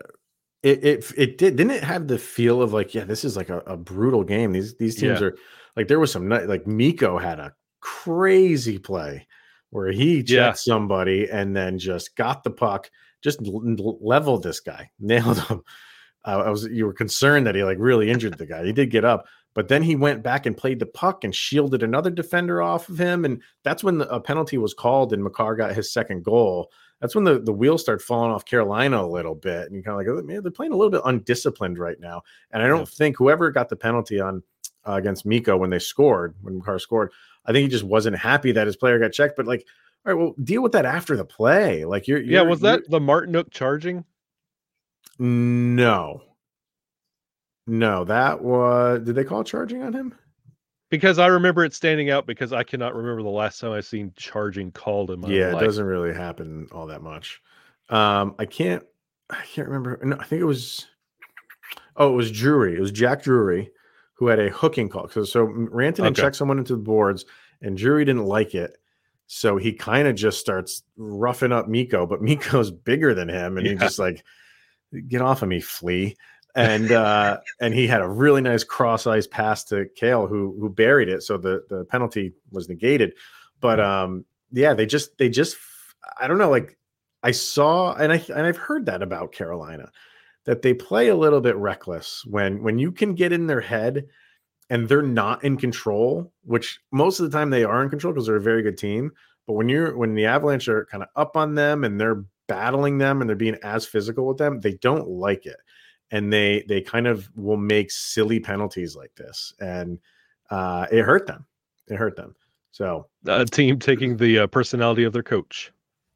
it 0.62 0.84
it 0.84 1.12
it 1.16 1.38
did 1.38 1.56
didn't 1.56 1.72
it 1.72 1.84
have 1.84 2.08
the 2.08 2.18
feel 2.18 2.62
of 2.62 2.72
like, 2.72 2.94
yeah, 2.94 3.04
this 3.04 3.24
is 3.24 3.36
like 3.36 3.50
a, 3.50 3.58
a 3.60 3.76
brutal 3.76 4.24
game. 4.24 4.52
These 4.52 4.76
these 4.76 4.96
teams 4.96 5.20
yeah. 5.20 5.28
are 5.28 5.36
like 5.76 5.88
there 5.88 6.00
was 6.00 6.10
some 6.10 6.28
like 6.28 6.66
Mikko 6.66 7.18
had 7.18 7.38
a 7.38 7.54
crazy 7.80 8.78
play 8.78 9.26
where 9.70 9.92
he 9.92 10.22
checked 10.22 10.30
yeah. 10.30 10.52
somebody 10.52 11.28
and 11.30 11.54
then 11.54 11.78
just 11.78 12.16
got 12.16 12.42
the 12.42 12.50
puck, 12.50 12.90
just 13.22 13.38
leveled 13.42 14.42
this 14.42 14.60
guy, 14.60 14.90
nailed 14.98 15.40
him. 15.44 15.62
Uh, 16.24 16.42
I 16.46 16.50
was 16.50 16.64
you 16.64 16.86
were 16.86 16.94
concerned 16.94 17.46
that 17.46 17.54
he 17.54 17.62
like 17.62 17.78
really 17.78 18.10
injured 18.10 18.38
the 18.38 18.46
guy. 18.46 18.64
He 18.64 18.72
did 18.72 18.90
get 18.90 19.04
up, 19.04 19.26
but 19.56 19.68
then 19.68 19.82
he 19.82 19.96
went 19.96 20.22
back 20.22 20.44
and 20.44 20.54
played 20.54 20.80
the 20.80 20.86
puck 20.86 21.24
and 21.24 21.34
shielded 21.34 21.82
another 21.82 22.10
defender 22.10 22.60
off 22.60 22.90
of 22.90 22.98
him. 22.98 23.24
And 23.24 23.40
that's 23.64 23.82
when 23.82 23.96
the, 23.96 24.08
a 24.14 24.20
penalty 24.20 24.58
was 24.58 24.74
called 24.74 25.14
and 25.14 25.24
Makar 25.24 25.56
got 25.56 25.74
his 25.74 25.90
second 25.90 26.24
goal. 26.24 26.70
That's 27.00 27.14
when 27.14 27.24
the, 27.24 27.38
the 27.38 27.54
wheels 27.54 27.80
start 27.80 28.02
falling 28.02 28.32
off 28.32 28.44
Carolina 28.44 29.02
a 29.02 29.08
little 29.08 29.34
bit. 29.34 29.66
And 29.66 29.74
you 29.74 29.82
kind 29.82 29.98
of 29.98 30.06
like, 30.06 30.08
oh, 30.08 30.22
man, 30.26 30.42
they're 30.42 30.52
playing 30.52 30.74
a 30.74 30.76
little 30.76 30.90
bit 30.90 31.00
undisciplined 31.06 31.78
right 31.78 31.98
now. 31.98 32.20
And 32.50 32.62
I 32.62 32.68
don't 32.68 32.80
yeah. 32.80 32.84
think 32.84 33.16
whoever 33.16 33.50
got 33.50 33.70
the 33.70 33.76
penalty 33.76 34.20
on 34.20 34.42
uh, 34.86 34.92
against 34.92 35.24
Mikko 35.24 35.56
when 35.56 35.70
they 35.70 35.78
scored, 35.78 36.34
when 36.42 36.58
Makar 36.58 36.78
scored, 36.78 37.10
I 37.46 37.52
think 37.52 37.62
he 37.62 37.68
just 37.70 37.82
wasn't 37.82 38.18
happy 38.18 38.52
that 38.52 38.66
his 38.66 38.76
player 38.76 38.98
got 38.98 39.12
checked. 39.12 39.36
But 39.38 39.46
like, 39.46 39.64
all 40.04 40.12
right, 40.12 40.22
well, 40.22 40.34
deal 40.44 40.62
with 40.62 40.72
that 40.72 40.84
after 40.84 41.16
the 41.16 41.24
play. 41.24 41.86
Like 41.86 42.06
you're, 42.06 42.18
you're 42.18 42.30
yeah, 42.30 42.42
was 42.42 42.60
that 42.60 42.90
the 42.90 43.00
Martinook 43.00 43.50
charging? 43.52 44.04
No, 45.18 46.24
no, 47.66 48.04
that 48.04 48.42
was. 48.42 49.02
Did 49.04 49.14
they 49.14 49.24
call 49.24 49.44
charging 49.44 49.82
on 49.82 49.92
him? 49.92 50.14
Because 50.88 51.18
I 51.18 51.26
remember 51.26 51.64
it 51.64 51.74
standing 51.74 52.10
out 52.10 52.26
because 52.26 52.52
I 52.52 52.62
cannot 52.62 52.94
remember 52.94 53.22
the 53.22 53.28
last 53.28 53.60
time 53.60 53.72
I 53.72 53.80
seen 53.80 54.12
charging 54.16 54.70
called 54.70 55.10
in 55.10 55.20
my 55.20 55.28
yeah, 55.28 55.52
life. 55.52 55.62
it 55.62 55.64
doesn't 55.64 55.84
really 55.84 56.14
happen 56.14 56.68
all 56.70 56.86
that 56.86 57.02
much. 57.02 57.40
Um, 57.88 58.36
I 58.38 58.46
can't. 58.46 58.84
I 59.28 59.42
can't 59.52 59.66
remember. 59.66 59.98
No, 60.04 60.16
I 60.16 60.24
think 60.24 60.40
it 60.40 60.46
was. 60.46 60.86
Oh, 61.96 62.12
it 62.12 62.16
was 62.16 62.30
Drury. 62.30 62.76
It 62.76 62.80
was 62.80 62.92
Jack 62.92 63.22
Drury 63.22 63.70
who 64.14 64.28
had 64.28 64.38
a 64.38 64.48
hooking 64.48 64.88
call. 64.88 65.08
So, 65.08 65.24
so 65.24 65.46
Rantanen 65.46 66.06
okay. 66.06 66.22
checked 66.22 66.36
someone 66.36 66.58
into 66.58 66.74
the 66.74 66.82
boards, 66.82 67.24
and 67.60 67.76
Drury 67.76 68.04
didn't 68.04 68.24
like 68.24 68.54
it. 68.54 68.78
So 69.26 69.56
he 69.56 69.72
kind 69.72 70.06
of 70.06 70.14
just 70.14 70.38
starts 70.38 70.84
roughing 70.96 71.52
up 71.52 71.68
Mikko, 71.68 72.06
but 72.06 72.22
Mikko's 72.22 72.70
bigger 72.70 73.12
than 73.12 73.28
him, 73.28 73.56
and 73.58 73.66
yeah. 73.66 73.72
he 73.72 73.78
just 73.78 73.98
like, 73.98 74.24
get 75.08 75.20
off 75.20 75.42
of 75.42 75.48
me, 75.48 75.60
flea 75.60 76.16
and 76.56 76.90
uh, 76.90 77.38
and 77.60 77.74
he 77.74 77.86
had 77.86 78.00
a 78.00 78.08
really 78.08 78.40
nice 78.40 78.64
cross 78.64 79.06
ice 79.06 79.26
pass 79.26 79.62
to 79.64 79.86
Cale, 79.94 80.26
who 80.26 80.56
who 80.58 80.70
buried 80.70 81.08
it, 81.08 81.22
so 81.22 81.36
the 81.36 81.62
the 81.68 81.84
penalty 81.84 82.32
was 82.50 82.68
negated. 82.68 83.12
But 83.60 83.78
um, 83.78 84.24
yeah, 84.50 84.72
they 84.74 84.86
just 84.86 85.16
they 85.18 85.28
just 85.28 85.56
I 86.18 86.26
don't 86.26 86.38
know, 86.38 86.50
like 86.50 86.76
I 87.22 87.30
saw 87.32 87.92
and 87.94 88.12
I 88.12 88.24
and 88.34 88.46
I've 88.46 88.56
heard 88.56 88.86
that 88.86 89.02
about 89.02 89.32
Carolina 89.32 89.90
that 90.46 90.62
they 90.62 90.72
play 90.72 91.08
a 91.08 91.16
little 91.16 91.40
bit 91.40 91.56
reckless 91.56 92.24
when 92.26 92.62
when 92.62 92.78
you 92.78 92.90
can 92.90 93.14
get 93.14 93.32
in 93.32 93.46
their 93.46 93.60
head 93.60 94.06
and 94.70 94.88
they're 94.88 95.02
not 95.02 95.44
in 95.44 95.58
control, 95.58 96.32
which 96.42 96.80
most 96.90 97.20
of 97.20 97.30
the 97.30 97.36
time 97.36 97.50
they 97.50 97.64
are 97.64 97.82
in 97.82 97.90
control 97.90 98.14
because 98.14 98.26
they're 98.26 98.36
a 98.36 98.40
very 98.40 98.62
good 98.62 98.78
team. 98.78 99.12
But 99.46 99.54
when 99.54 99.68
you're 99.68 99.94
when 99.94 100.14
the 100.14 100.24
Avalanche 100.24 100.68
are 100.68 100.86
kind 100.86 101.02
of 101.02 101.10
up 101.16 101.36
on 101.36 101.54
them 101.54 101.84
and 101.84 102.00
they're 102.00 102.24
battling 102.48 102.96
them 102.96 103.20
and 103.20 103.28
they're 103.28 103.36
being 103.36 103.58
as 103.62 103.84
physical 103.84 104.26
with 104.26 104.38
them, 104.38 104.60
they 104.60 104.74
don't 104.74 105.08
like 105.08 105.44
it 105.44 105.56
and 106.10 106.32
they 106.32 106.64
they 106.68 106.80
kind 106.80 107.06
of 107.06 107.30
will 107.36 107.56
make 107.56 107.90
silly 107.90 108.40
penalties 108.40 108.96
like 108.96 109.14
this, 109.16 109.52
and 109.60 109.98
uh, 110.50 110.86
it 110.90 111.02
hurt 111.02 111.26
them. 111.26 111.46
It 111.88 111.96
hurt 111.96 112.16
them. 112.16 112.34
So 112.70 113.06
a 113.26 113.44
team 113.44 113.78
taking 113.78 114.16
the 114.16 114.40
uh, 114.40 114.46
personality 114.48 115.04
of 115.04 115.12
their 115.12 115.22
coach. 115.22 115.72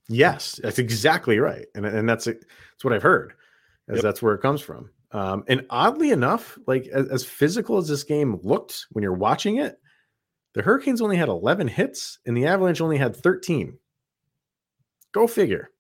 Yes, 0.09 0.61
that's 0.63 0.79
exactly 0.79 1.39
right, 1.39 1.67
and 1.75 1.87
and 1.87 2.09
that's 2.09 2.27
it. 2.27 2.45
that's 2.73 2.85
what 2.85 2.93
I've 2.93 3.03
heard. 3.03 3.35
As 3.89 3.97
yep. 3.97 4.03
that's 4.03 4.23
where 4.23 4.35
it 4.35 4.43
comes 4.43 4.61
from. 4.61 4.91
Um, 5.13 5.43
and 5.49 5.67
oddly 5.71 6.11
enough, 6.11 6.59
like 6.67 6.87
as, 6.89 7.09
as 7.09 7.25
physical 7.25 7.79
as 7.79 7.89
this 7.89 8.05
game 8.05 8.39
looked 8.43 8.87
when 8.93 9.03
you're 9.03 9.13
watching 9.13 9.57
it, 9.57 9.81
the 10.55 10.63
Hurricanes 10.63 11.01
only 11.01 11.17
had 11.17 11.29
11 11.29 11.69
hits, 11.69 12.19
and 12.27 12.37
the 12.37 12.47
Avalanche 12.47 12.81
only 12.81 12.99
had 12.99 13.17
13. 13.17 13.79
Go 15.13 15.27
figure. 15.27 15.71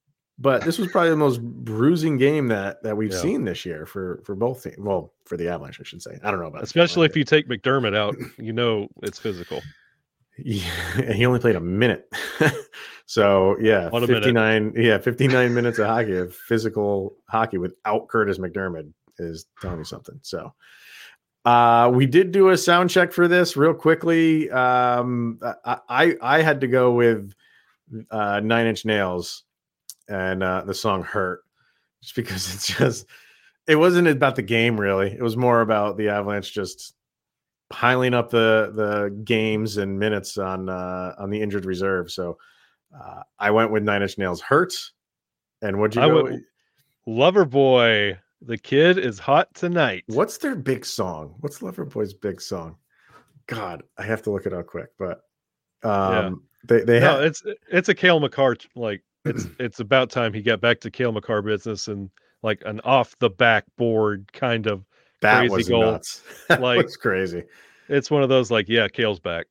But 0.42 0.62
this 0.62 0.78
was 0.78 0.88
probably 0.88 1.10
the 1.10 1.16
most 1.16 1.42
bruising 1.42 2.16
game 2.16 2.48
that 2.48 2.82
that 2.82 2.96
we've 2.96 3.12
yeah. 3.12 3.18
seen 3.18 3.44
this 3.44 3.66
year 3.66 3.84
for 3.84 4.22
for 4.24 4.34
both 4.34 4.62
teams. 4.62 4.78
Well, 4.78 5.12
for 5.26 5.36
the 5.36 5.48
Avalanche, 5.48 5.80
I 5.80 5.84
should 5.84 6.00
say. 6.00 6.18
I 6.24 6.30
don't 6.30 6.40
know 6.40 6.46
about 6.46 6.62
especially 6.62 7.06
if 7.06 7.14
you 7.14 7.24
take 7.24 7.46
MacDermid 7.46 7.94
out, 7.94 8.16
you 8.38 8.54
know 8.54 8.88
it's 9.02 9.18
physical. 9.18 9.60
Yeah, 10.38 11.12
he 11.12 11.26
only 11.26 11.40
played 11.40 11.56
a 11.56 11.60
minute. 11.60 12.10
so 13.06 13.58
yeah, 13.60 13.90
One 13.90 14.06
59 14.06 14.72
yeah, 14.76 14.96
59 14.96 15.52
minutes 15.52 15.78
of 15.78 15.86
hockey 15.86 16.16
of 16.16 16.34
physical 16.34 17.16
hockey 17.28 17.58
without 17.58 18.08
Kurtis 18.08 18.38
MacDermid 18.38 18.90
is 19.18 19.44
telling 19.60 19.78
me 19.78 19.84
something. 19.84 20.18
So 20.22 20.54
uh 21.44 21.90
we 21.94 22.06
did 22.06 22.32
do 22.32 22.48
a 22.48 22.56
sound 22.56 22.88
check 22.88 23.12
for 23.12 23.28
this 23.28 23.58
real 23.58 23.74
quickly. 23.74 24.50
Um 24.50 25.38
I 25.42 25.78
I, 25.88 26.16
I 26.22 26.42
had 26.42 26.62
to 26.62 26.66
go 26.66 26.92
with 26.92 27.34
uh 28.10 28.40
nine 28.40 28.66
inch 28.66 28.86
nails 28.86 29.44
and 30.10 30.42
uh, 30.42 30.62
the 30.66 30.74
song 30.74 31.02
"Hurt," 31.02 31.42
just 32.02 32.14
because 32.14 32.54
it's 32.54 32.66
just 32.66 33.06
it 33.66 33.76
wasn't 33.76 34.08
about 34.08 34.36
the 34.36 34.42
game 34.42 34.78
really. 34.78 35.12
It 35.12 35.22
was 35.22 35.36
more 35.36 35.60
about 35.60 35.96
the 35.96 36.08
Avalanche 36.08 36.52
just 36.52 36.94
piling 37.70 38.12
up 38.14 38.30
the 38.30 38.72
the 38.74 39.22
games 39.24 39.76
and 39.76 39.98
minutes 39.98 40.36
on 40.36 40.68
uh, 40.68 41.14
on 41.18 41.30
the 41.30 41.40
injured 41.40 41.64
reserve. 41.64 42.10
So 42.10 42.36
uh, 42.94 43.22
I 43.38 43.52
went 43.52 43.70
with 43.70 43.84
Nine 43.84 44.02
Inch 44.02 44.18
Nails 44.18 44.40
"Hurt," 44.40 44.74
and 45.62 45.78
what'd 45.78 45.94
you 45.94 46.02
I 46.02 46.08
go? 46.08 46.24
went- 46.24 46.44
Loverboy, 47.08 48.18
the 48.42 48.58
kid 48.58 48.98
is 48.98 49.18
hot 49.18 49.52
tonight. 49.54 50.04
What's 50.06 50.38
their 50.38 50.54
big 50.54 50.84
song? 50.84 51.34
What's 51.40 51.60
Loverboy's 51.60 52.12
big 52.12 52.40
song? 52.40 52.76
God, 53.46 53.82
I 53.98 54.02
have 54.02 54.22
to 54.22 54.30
look 54.30 54.46
it 54.46 54.52
up 54.52 54.66
quick. 54.66 54.90
But 54.98 55.22
um, 55.82 56.44
they 56.64 56.82
they 56.82 57.00
no, 57.00 57.16
have 57.16 57.24
it's 57.24 57.42
it's 57.70 57.88
a 57.88 57.94
Cale 57.94 58.20
Makar 58.20 58.56
like 58.76 59.02
it's 59.24 59.46
it's 59.58 59.80
about 59.80 60.10
time 60.10 60.32
he 60.32 60.42
got 60.42 60.60
back 60.60 60.80
to 60.80 60.90
Cale 60.90 61.12
Makar 61.12 61.42
business 61.42 61.88
and 61.88 62.10
like 62.42 62.62
an 62.66 62.80
off 62.84 63.16
the 63.18 63.30
backboard 63.30 64.32
kind 64.32 64.66
of. 64.66 64.84
that 65.20 65.40
crazy 65.40 65.54
was 65.54 65.68
goal. 65.68 65.82
nuts. 65.82 66.22
That 66.48 66.60
Like- 66.62 66.84
was 66.84 66.96
crazy. 66.96 67.44
It's 67.88 68.10
one 68.10 68.22
of 68.22 68.28
those 68.28 68.50
like 68.50 68.68
yeah, 68.68 68.88
Kale's 68.88 69.18
back. 69.20 69.46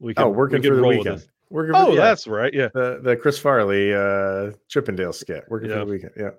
We 0.00 0.14
can, 0.14 0.24
Oh, 0.24 0.28
we 0.30 0.36
working 0.36 0.62
can 0.62 0.70
for 0.72 0.76
the 0.76 0.86
weekend. 0.86 1.26
Working 1.50 1.74
Oh, 1.76 1.90
yeah, 1.92 2.00
that's 2.00 2.26
right. 2.26 2.52
Yeah, 2.52 2.68
the 2.74 2.98
the 3.02 3.16
Chris 3.16 3.38
Farley 3.38 3.92
uh, 3.94 4.52
Chippendale 4.68 5.12
skit. 5.12 5.44
Working 5.48 5.68
for 5.68 5.74
Yeah. 5.76 5.84
the 5.84 5.90
weekend. 5.90 6.12
Yeah, 6.16 6.30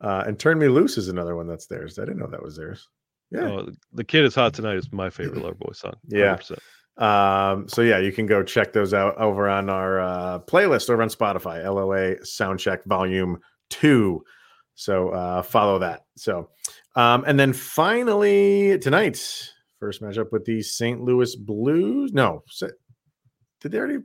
uh, 0.00 0.24
and 0.26 0.38
Turn 0.38 0.58
Me 0.58 0.68
Loose 0.68 0.96
is 0.98 1.08
another 1.08 1.36
one 1.36 1.46
that's 1.46 1.66
theirs. 1.66 1.98
I 1.98 2.04
didn't 2.04 2.18
know 2.18 2.28
that 2.28 2.42
was 2.42 2.56
theirs. 2.56 2.88
Yeah. 3.30 3.40
Oh, 3.50 3.68
the 3.92 4.04
kid 4.04 4.24
is 4.24 4.34
hot 4.36 4.54
tonight 4.54 4.76
is 4.76 4.90
my 4.92 5.10
favorite 5.10 5.42
Loverboy 5.42 5.74
song. 5.76 5.94
Yeah. 6.08 6.38
100%. 6.98 7.02
Um, 7.02 7.68
so 7.68 7.82
yeah, 7.82 7.98
you 7.98 8.12
can 8.12 8.26
go 8.26 8.42
check 8.42 8.72
those 8.72 8.94
out 8.94 9.16
over 9.18 9.48
on 9.48 9.68
our 9.68 10.00
uh, 10.00 10.38
playlist 10.40 10.90
over 10.90 11.02
on 11.02 11.08
Spotify, 11.08 11.64
LOA 11.64 12.16
Soundcheck 12.22 12.84
Volume 12.86 13.38
Two. 13.70 14.22
So 14.74 15.10
uh, 15.10 15.42
follow 15.42 15.78
that. 15.78 16.02
So, 16.16 16.50
um, 16.94 17.24
and 17.26 17.38
then 17.40 17.52
finally 17.52 18.78
tonight, 18.78 19.16
first 19.80 20.02
matchup 20.02 20.32
with 20.32 20.44
the 20.44 20.62
St. 20.62 21.00
Louis 21.00 21.34
Blues. 21.34 22.12
No, 22.12 22.44
did 23.60 23.72
they 23.72 23.78
already? 23.78 23.98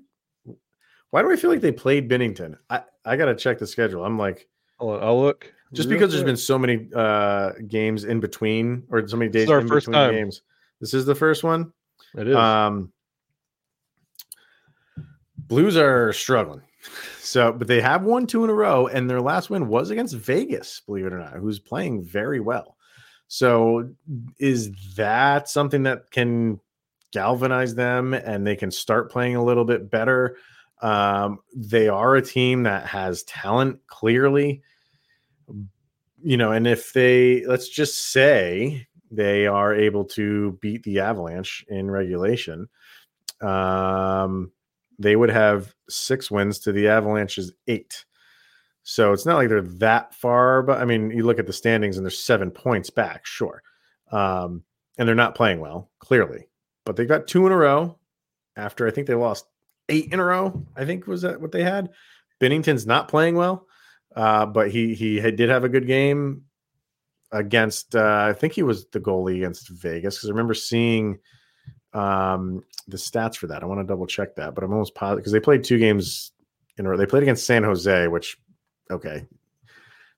Why 1.11 1.21
do 1.21 1.31
I 1.31 1.35
feel 1.35 1.49
like 1.49 1.61
they 1.61 1.73
played 1.73 2.09
Binnington? 2.09 2.55
I 2.69 2.83
I 3.05 3.17
gotta 3.17 3.35
check 3.35 3.59
the 3.59 3.67
schedule. 3.67 4.05
I'm 4.05 4.17
like 4.17 4.47
on, 4.79 5.03
I'll 5.03 5.21
look. 5.21 5.53
just 5.73 5.89
real 5.89 5.97
because 5.97 6.11
there's 6.13 6.23
been 6.23 6.37
so 6.37 6.57
many 6.57 6.89
uh 6.95 7.51
games 7.67 8.05
in 8.05 8.19
between 8.19 8.83
or 8.89 9.05
so 9.07 9.17
many 9.17 9.29
days 9.31 9.49
in 9.49 9.67
between 9.67 9.93
time. 9.93 10.13
games. 10.13 10.41
This 10.79 10.93
is 10.93 11.05
the 11.05 11.15
first 11.15 11.43
one. 11.43 11.71
It 12.15 12.27
is. 12.27 12.35
Um, 12.35 12.91
Blues 15.37 15.75
are 15.75 16.13
struggling. 16.13 16.61
So, 17.19 17.51
but 17.51 17.67
they 17.67 17.81
have 17.81 18.03
won 18.03 18.25
two 18.25 18.43
in 18.43 18.49
a 18.49 18.53
row, 18.53 18.87
and 18.87 19.09
their 19.09 19.21
last 19.21 19.49
win 19.49 19.67
was 19.67 19.91
against 19.91 20.15
Vegas, 20.15 20.81
believe 20.85 21.05
it 21.05 21.13
or 21.13 21.19
not, 21.19 21.33
who's 21.33 21.59
playing 21.59 22.03
very 22.03 22.39
well. 22.39 22.77
So, 23.27 23.89
is 24.39 24.71
that 24.95 25.47
something 25.47 25.83
that 25.83 26.09
can 26.11 26.59
galvanize 27.11 27.75
them 27.75 28.13
and 28.13 28.45
they 28.45 28.55
can 28.55 28.71
start 28.71 29.11
playing 29.11 29.35
a 29.35 29.43
little 29.43 29.65
bit 29.65 29.91
better? 29.91 30.37
Um, 30.81 31.39
they 31.55 31.87
are 31.87 32.15
a 32.15 32.21
team 32.21 32.63
that 32.63 32.87
has 32.87 33.23
talent, 33.23 33.79
clearly. 33.87 34.61
You 36.23 36.37
know, 36.37 36.51
and 36.51 36.67
if 36.67 36.93
they, 36.93 37.45
let's 37.45 37.69
just 37.69 38.11
say 38.11 38.87
they 39.11 39.45
are 39.47 39.75
able 39.75 40.05
to 40.05 40.57
beat 40.61 40.83
the 40.83 40.99
Avalanche 40.99 41.65
in 41.67 41.91
regulation, 41.91 42.67
um, 43.41 44.51
they 44.99 45.15
would 45.15 45.29
have 45.29 45.73
six 45.89 46.31
wins 46.31 46.59
to 46.59 46.71
the 46.71 46.87
Avalanche's 46.87 47.51
eight. 47.67 48.05
So 48.83 49.13
it's 49.13 49.25
not 49.25 49.35
like 49.35 49.49
they're 49.49 49.61
that 49.61 50.15
far, 50.15 50.63
but 50.63 50.81
I 50.81 50.85
mean, 50.85 51.11
you 51.11 51.23
look 51.23 51.39
at 51.39 51.47
the 51.47 51.53
standings 51.53 51.97
and 51.97 52.05
they're 52.05 52.11
seven 52.11 52.49
points 52.49 52.89
back, 52.89 53.25
sure. 53.25 53.61
Um, 54.11 54.63
and 54.97 55.07
they're 55.07 55.15
not 55.15 55.35
playing 55.35 55.59
well, 55.59 55.89
clearly, 55.99 56.47
but 56.85 56.95
they 56.95 57.05
got 57.05 57.27
two 57.27 57.45
in 57.45 57.51
a 57.51 57.57
row 57.57 57.97
after 58.55 58.87
I 58.87 58.91
think 58.91 59.07
they 59.07 59.13
lost 59.13 59.45
eight 59.89 60.11
in 60.11 60.19
a 60.19 60.25
row. 60.25 60.65
I 60.75 60.85
think 60.85 61.07
was 61.07 61.21
that 61.21 61.41
what 61.41 61.51
they 61.51 61.63
had. 61.63 61.89
Binnington's 62.39 62.87
not 62.87 63.07
playing 63.07 63.35
well, 63.35 63.67
uh, 64.15 64.45
but 64.45 64.71
he 64.71 64.95
he 64.95 65.17
had, 65.17 65.35
did 65.35 65.49
have 65.49 65.63
a 65.63 65.69
good 65.69 65.87
game 65.87 66.43
against. 67.31 67.95
Uh, 67.95 68.25
I 68.29 68.33
think 68.33 68.53
he 68.53 68.63
was 68.63 68.85
the 68.87 68.99
goalie 68.99 69.37
against 69.37 69.69
Vegas 69.69 70.17
because 70.17 70.29
I 70.29 70.31
remember 70.31 70.53
seeing 70.53 71.19
um, 71.93 72.63
the 72.87 72.97
stats 72.97 73.35
for 73.35 73.47
that. 73.47 73.63
I 73.63 73.65
want 73.65 73.79
to 73.81 73.87
double 73.87 74.07
check 74.07 74.35
that, 74.35 74.55
but 74.55 74.63
I'm 74.63 74.71
almost 74.71 74.95
positive 74.95 75.19
because 75.19 75.33
they 75.33 75.39
played 75.39 75.63
two 75.63 75.79
games 75.79 76.31
in 76.77 76.85
a 76.85 76.89
row. 76.89 76.97
They 76.97 77.05
played 77.05 77.23
against 77.23 77.45
San 77.45 77.63
Jose, 77.63 78.07
which 78.07 78.37
okay, 78.89 79.25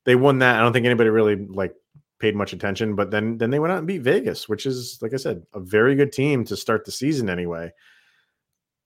they 0.05 0.15
won 0.15 0.39
that. 0.39 0.57
I 0.57 0.61
don't 0.61 0.73
think 0.73 0.85
anybody 0.85 1.09
really 1.09 1.35
like 1.35 1.75
paid 2.19 2.35
much 2.35 2.53
attention, 2.53 2.95
but 2.95 3.11
then 3.11 3.37
then 3.37 3.49
they 3.49 3.59
went 3.59 3.71
out 3.71 3.79
and 3.79 3.87
beat 3.87 4.01
Vegas, 4.01 4.47
which 4.47 4.65
is 4.65 4.99
like 5.01 5.13
I 5.13 5.17
said, 5.17 5.43
a 5.53 5.59
very 5.59 5.95
good 5.95 6.11
team 6.11 6.45
to 6.45 6.57
start 6.57 6.85
the 6.85 6.91
season 6.91 7.29
anyway. 7.29 7.71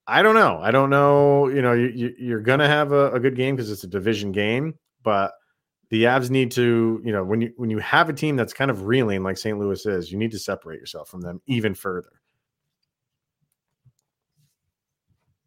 I 0.07 0.21
don't 0.21 0.35
know. 0.35 0.59
I 0.61 0.71
don't 0.71 0.89
know. 0.89 1.49
You 1.49 1.61
know, 1.61 1.73
you, 1.73 1.87
you, 1.87 2.15
you're 2.17 2.41
going 2.41 2.59
to 2.59 2.67
have 2.67 2.93
a, 2.93 3.11
a 3.11 3.19
good 3.19 3.35
game 3.35 3.57
because 3.57 3.69
it's 3.69 3.83
a 3.83 3.87
division 3.87 4.31
game, 4.31 4.75
but 5.03 5.33
the 5.89 6.03
Avs 6.03 6.29
need 6.29 6.51
to, 6.51 7.01
you 7.03 7.11
know, 7.11 7.23
when 7.23 7.41
you 7.41 7.53
when 7.57 7.69
you 7.69 7.79
have 7.79 8.09
a 8.09 8.13
team 8.13 8.35
that's 8.35 8.53
kind 8.53 8.69
of 8.69 8.85
reeling 8.85 9.23
like 9.23 9.37
St. 9.37 9.57
Louis 9.57 9.85
is, 9.85 10.11
you 10.11 10.17
need 10.17 10.31
to 10.31 10.39
separate 10.39 10.79
yourself 10.79 11.09
from 11.09 11.21
them 11.21 11.41
even 11.47 11.73
further. 11.73 12.11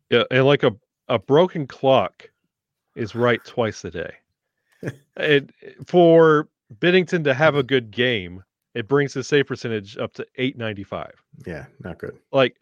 Yeah, 0.08 0.24
and 0.30 0.46
like 0.46 0.62
a 0.62 0.74
a 1.08 1.18
broken 1.18 1.66
clock 1.66 2.30
is 2.96 3.14
right 3.14 3.44
twice 3.44 3.84
a 3.84 3.90
day. 3.90 4.12
it 5.16 5.50
for 5.86 6.48
Binnington 6.78 7.24
to 7.24 7.34
have 7.34 7.54
a 7.56 7.62
good 7.62 7.90
game, 7.90 8.42
it 8.74 8.88
brings 8.88 9.12
the 9.12 9.22
save 9.22 9.46
percentage 9.46 9.98
up 9.98 10.14
to 10.14 10.26
895. 10.36 11.12
Yeah, 11.46 11.66
not 11.80 11.98
good. 11.98 12.16
Like 12.32 12.56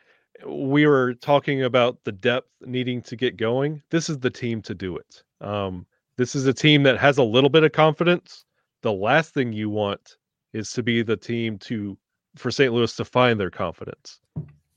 we 0.46 0.86
were 0.86 1.14
talking 1.14 1.64
about 1.64 2.02
the 2.04 2.12
depth 2.12 2.48
needing 2.60 3.02
to 3.02 3.16
get 3.16 3.36
going. 3.36 3.82
This 3.90 4.08
is 4.08 4.18
the 4.18 4.30
team 4.30 4.62
to 4.62 4.74
do 4.74 4.96
it. 4.96 5.22
Um, 5.40 5.86
this 6.18 6.34
is 6.34 6.46
a 6.46 6.52
team 6.52 6.82
that 6.82 6.98
has 6.98 7.16
a 7.16 7.22
little 7.22 7.48
bit 7.48 7.64
of 7.64 7.72
confidence. 7.72 8.44
The 8.82 8.92
last 8.92 9.32
thing 9.32 9.52
you 9.52 9.70
want 9.70 10.16
is 10.52 10.70
to 10.72 10.82
be 10.82 11.02
the 11.02 11.16
team 11.16 11.56
to 11.60 11.96
for 12.36 12.50
St. 12.50 12.72
Louis 12.72 12.94
to 12.96 13.04
find 13.04 13.40
their 13.40 13.50
confidence. 13.50 14.20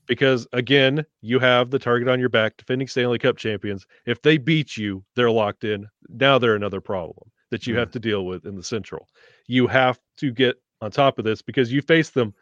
Because 0.06 0.46
again, 0.52 1.04
you 1.20 1.38
have 1.38 1.70
the 1.70 1.78
target 1.78 2.08
on 2.08 2.18
your 2.18 2.28
back, 2.28 2.56
defending 2.56 2.88
Stanley 2.88 3.18
Cup 3.18 3.36
champions. 3.36 3.86
If 4.06 4.22
they 4.22 4.38
beat 4.38 4.76
you, 4.76 5.04
they're 5.14 5.30
locked 5.30 5.64
in. 5.64 5.86
Now 6.08 6.38
they're 6.38 6.56
another 6.56 6.80
problem 6.80 7.30
that 7.50 7.66
you 7.66 7.74
Mhm. 7.74 7.78
have 7.78 7.90
to 7.92 8.00
deal 8.00 8.24
with 8.26 8.46
in 8.46 8.56
the 8.56 8.62
Central. 8.64 9.08
You 9.46 9.66
have 9.68 10.00
to 10.16 10.32
get 10.32 10.56
on 10.80 10.90
top 10.90 11.18
of 11.18 11.24
this 11.24 11.42
because 11.42 11.72
you 11.72 11.82
faced 11.82 12.14
them 12.14 12.34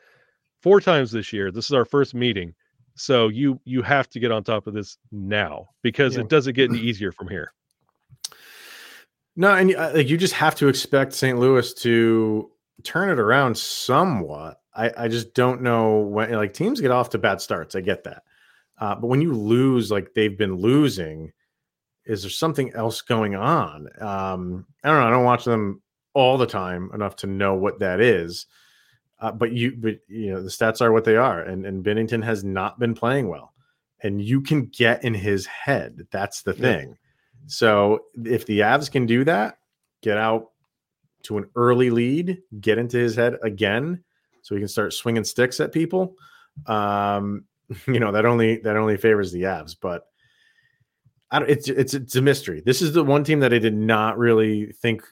four 0.62 0.80
times 0.80 1.10
this 1.10 1.32
year. 1.32 1.50
This 1.50 1.66
is 1.66 1.72
our 1.72 1.84
first 1.84 2.14
meeting. 2.14 2.54
So 2.94 3.28
you 3.28 3.60
you 3.64 3.82
have 3.82 4.08
to 4.10 4.20
get 4.20 4.30
on 4.32 4.42
top 4.44 4.66
of 4.66 4.74
this 4.74 4.96
now 5.12 5.68
because 5.82 6.16
Yeah. 6.16 6.22
it 6.22 6.28
doesn't 6.28 6.54
get 6.54 6.70
any 6.70 6.78
easier 6.90 7.12
from 7.12 7.28
here. 7.28 7.52
No, 9.36 9.54
and 9.54 9.74
uh, 9.74 9.92
like 9.94 10.08
you 10.08 10.16
just 10.16 10.34
have 10.34 10.54
to 10.56 10.68
expect 10.68 11.12
St. 11.12 11.38
Louis 11.38 11.72
to 11.74 12.50
turn 12.82 13.10
it 13.10 13.18
around 13.18 13.56
somewhat. 13.56 14.60
I, 14.74 14.90
I 14.96 15.08
just 15.08 15.34
don't 15.34 15.62
know 15.62 15.98
when 16.00 16.32
like 16.32 16.52
teams 16.54 16.80
get 16.80 16.90
off 16.90 17.10
to 17.10 17.18
bad 17.18 17.40
starts. 17.40 17.74
I 17.74 17.80
get 17.80 18.04
that. 18.04 18.22
Uh, 18.78 18.94
but 18.94 19.08
when 19.08 19.20
you 19.20 19.34
lose 19.34 19.90
like 19.90 20.14
they've 20.14 20.36
been 20.36 20.54
losing, 20.54 21.32
is 22.06 22.22
there 22.22 22.30
something 22.30 22.72
else 22.74 23.02
going 23.02 23.34
on? 23.34 23.88
Um, 24.00 24.66
I 24.82 24.88
don't 24.88 25.00
know. 25.00 25.06
I 25.06 25.10
don't 25.10 25.24
watch 25.24 25.44
them 25.44 25.82
all 26.14 26.38
the 26.38 26.46
time 26.46 26.90
enough 26.94 27.16
to 27.16 27.26
know 27.26 27.54
what 27.54 27.78
that 27.80 28.00
is. 28.00 28.46
Uh, 29.20 29.30
but 29.30 29.52
you, 29.52 29.76
but 29.76 29.96
you 30.08 30.32
know, 30.32 30.42
the 30.42 30.48
stats 30.48 30.80
are 30.80 30.92
what 30.92 31.04
they 31.04 31.16
are, 31.16 31.42
and 31.42 31.66
and 31.66 31.84
Binnington 31.84 32.24
has 32.24 32.42
not 32.42 32.78
been 32.78 32.94
playing 32.94 33.28
well, 33.28 33.52
and 34.02 34.20
you 34.20 34.40
can 34.40 34.66
get 34.66 35.04
in 35.04 35.12
his 35.12 35.44
head. 35.44 36.06
That's 36.10 36.42
the 36.42 36.54
Yeah. 36.54 36.94
So 37.46 38.04
if 38.24 38.46
the 38.46 38.60
Avs 38.60 38.90
can 38.90 39.06
do 39.06 39.24
that, 39.24 39.58
get 40.02 40.18
out 40.18 40.50
to 41.24 41.38
an 41.38 41.50
early 41.56 41.90
lead, 41.90 42.38
get 42.60 42.78
into 42.78 42.96
his 42.96 43.16
head 43.16 43.36
again, 43.42 44.02
so 44.42 44.54
he 44.54 44.60
can 44.60 44.68
start 44.68 44.92
swinging 44.92 45.24
sticks 45.24 45.60
at 45.60 45.72
people. 45.72 46.14
Um, 46.66 47.44
you 47.86 48.00
know 48.00 48.12
that 48.12 48.26
only 48.26 48.58
that 48.58 48.76
only 48.76 48.96
favors 48.96 49.32
the 49.32 49.42
Avs, 49.42 49.76
but 49.80 50.06
I 51.30 51.38
don't, 51.38 51.50
it's 51.50 51.68
it's 51.68 51.94
it's 51.94 52.16
a 52.16 52.22
mystery. 52.22 52.62
This 52.64 52.82
is 52.82 52.92
the 52.92 53.04
one 53.04 53.24
team 53.24 53.40
that 53.40 53.54
I 53.54 53.58
did 53.58 53.76
not 53.76 54.18
really 54.18 54.72
think 54.72 55.02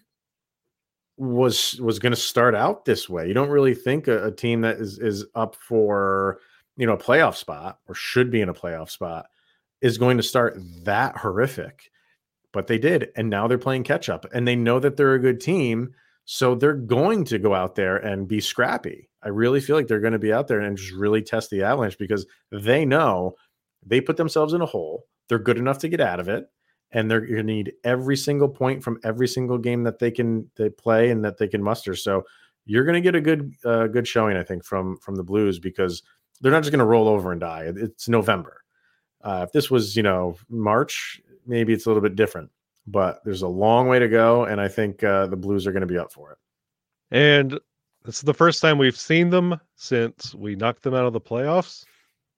was 1.17 1.79
was 1.81 1.99
going 1.99 2.12
to 2.12 2.17
start 2.17 2.55
out 2.55 2.85
this 2.85 3.09
way. 3.09 3.29
You 3.29 3.35
don't 3.35 3.51
really 3.51 3.75
think 3.75 4.09
a, 4.09 4.27
a 4.27 4.33
team 4.33 4.62
that 4.62 4.77
is 4.77 4.99
is 4.99 5.25
up 5.35 5.57
for 5.57 6.41
you 6.77 6.87
know 6.87 6.95
a 6.95 6.99
playoff 6.99 7.37
spot 7.37 7.79
or 7.88 7.95
should 7.95 8.31
be 8.31 8.41
in 8.41 8.49
a 8.49 8.55
playoff 8.55 8.91
spot 8.91 9.27
is 9.81 9.99
going 9.99 10.17
to 10.17 10.23
start 10.23 10.59
that 10.85 11.17
horrific 11.17 11.91
but 12.59 12.66
they 12.66 12.79
did 12.79 13.11
and 13.14 13.31
now 13.31 13.47
they're 13.47 13.57
playing 13.57 13.85
catch 13.85 14.09
up 14.09 14.27
and 14.35 14.47
they 14.49 14.57
know 14.57 14.81
that 14.81 14.97
they're 14.97 15.14
a 15.14 15.21
good 15.21 15.40
team 15.40 15.90
so 16.25 16.55
they're 16.55 16.75
going 16.75 17.25
to 17.25 17.38
go 17.38 17.55
out 17.55 17.77
there 17.77 17.97
and 17.97 18.27
be 18.27 18.40
scrappy 18.40 19.09
i 19.23 19.29
really 19.29 19.61
feel 19.61 19.77
like 19.77 19.87
they're 19.87 20.01
going 20.01 20.12
to 20.12 20.18
be 20.18 20.33
out 20.33 20.49
there 20.49 20.61
and 20.61 20.77
just 20.77 20.92
really 20.92 21.23
test 21.23 21.51
the 21.51 21.62
avalanche 21.62 21.97
because 21.99 22.27
they 22.51 22.85
know 22.85 23.33
they 23.87 24.01
put 24.01 24.16
themselves 24.16 24.53
in 24.53 24.61
a 24.61 24.66
hole 24.66 25.05
they're 25.29 25.38
good 25.38 25.59
enough 25.59 25.79
to 25.79 25.88
get 25.88 26.01
out 26.01 26.18
of 26.18 26.29
it 26.29 26.47
and 26.92 27.11
they're 27.11 27.21
going 27.21 27.37
to 27.37 27.42
need 27.42 27.73
every 27.85 28.16
single 28.16 28.49
point 28.49 28.83
from 28.83 28.99
every 29.05 29.29
single 29.29 29.59
game 29.59 29.83
that 29.83 29.99
they 29.99 30.11
can 30.11 30.51
they 30.57 30.71
play 30.71 31.11
and 31.11 31.25
that 31.25 31.38
they 31.38 31.49
can 31.49 31.62
muster. 31.62 31.94
So 31.94 32.25
you're 32.64 32.85
going 32.85 32.94
to 32.94 33.01
get 33.01 33.14
a 33.14 33.21
good 33.21 33.53
uh, 33.64 33.87
good 33.88 34.07
showing, 34.09 34.37
I 34.37 34.42
think, 34.42 34.64
from 34.64 34.97
from 34.99 35.16
the 35.16 35.23
Blues 35.23 35.59
because 35.59 36.03
they're 36.40 36.53
not 36.53 36.62
just 36.62 36.73
going 36.73 36.81
to 36.81 36.85
roll 36.85 37.09
over 37.09 37.33
and 37.33 37.40
die. 37.40 37.71
It's 37.75 38.09
November. 38.09 38.62
Uh, 39.23 39.44
if 39.47 39.53
this 39.53 39.71
was 39.71 39.97
you 39.97 40.03
know 40.03 40.37
March, 40.49 41.21
maybe 41.48 41.72
it's 41.72 41.87
a 41.87 41.88
little 41.88 42.02
bit 42.02 42.14
different. 42.14 42.50
But 42.87 43.20
there's 43.24 43.42
a 43.42 43.48
long 43.48 43.88
way 43.88 43.98
to 43.98 44.08
go, 44.08 44.44
and 44.44 44.61
I 44.61 44.68
think 44.68 45.02
uh, 45.02 45.26
the 45.26 45.37
Blues 45.37 45.66
are 45.66 45.72
going 45.72 45.82
to 45.82 45.87
be 45.87 45.98
up 45.98 46.12
for 46.12 46.32
it. 46.32 46.38
And 47.11 47.58
this 48.04 48.16
is 48.16 48.22
the 48.22 48.34
first 48.34 48.62
time 48.62 48.78
we've 48.78 48.96
seen 48.96 49.28
them 49.28 49.61
since 49.76 50.34
we 50.34 50.54
knocked 50.54 50.82
them 50.82 50.94
out 50.94 51.04
of 51.04 51.12
the 51.12 51.20
playoffs, 51.20 51.84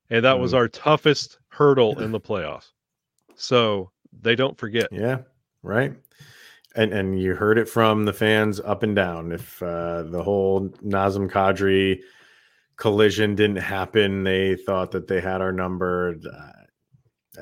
and 0.08 0.24
that 0.24 0.36
mm. 0.36 0.40
was 0.40 0.54
our 0.54 0.66
toughest 0.66 1.38
hurdle 1.48 2.00
in 2.00 2.10
the 2.10 2.20
playoffs. 2.20 2.70
So 3.36 3.90
they 4.20 4.34
don't 4.34 4.58
forget. 4.58 4.88
Yeah, 4.90 5.18
right. 5.62 5.94
And 6.76 6.92
and 6.92 7.20
you 7.20 7.34
heard 7.34 7.58
it 7.58 7.68
from 7.68 8.04
the 8.04 8.12
fans 8.12 8.60
up 8.60 8.82
and 8.82 8.94
down. 8.94 9.32
If 9.32 9.62
uh, 9.62 10.04
the 10.04 10.22
whole 10.22 10.68
Nazem 10.84 11.30
Kadri 11.30 12.00
collision 12.76 13.34
didn't 13.34 13.56
happen, 13.56 14.24
they 14.24 14.56
thought 14.56 14.90
that 14.92 15.06
they 15.06 15.20
had 15.20 15.40
our 15.40 15.52
number. 15.52 16.16
Uh, 16.24 16.52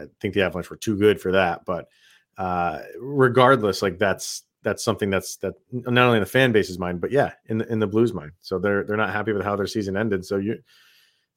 I 0.02 0.06
think 0.20 0.34
the 0.34 0.42
Avalanche 0.42 0.70
were 0.70 0.76
too 0.76 0.96
good 0.96 1.20
for 1.20 1.32
that. 1.32 1.64
But 1.64 1.88
uh, 2.36 2.80
regardless, 3.00 3.82
like 3.82 3.98
that's 3.98 4.44
that's 4.62 4.84
something 4.84 5.10
that's 5.10 5.36
that 5.36 5.54
not 5.70 6.06
only 6.06 6.18
in 6.18 6.22
the 6.22 6.26
fan 6.26 6.52
base's 6.52 6.78
mind, 6.78 7.00
but 7.00 7.10
yeah, 7.10 7.32
in 7.46 7.58
the 7.58 7.72
in 7.72 7.78
the 7.78 7.86
Blues 7.86 8.12
mind. 8.12 8.32
So 8.40 8.58
they're 8.58 8.84
they're 8.84 8.96
not 8.96 9.12
happy 9.12 9.32
with 9.32 9.44
how 9.44 9.56
their 9.56 9.66
season 9.66 9.96
ended. 9.96 10.24
So 10.24 10.36
you 10.36 10.58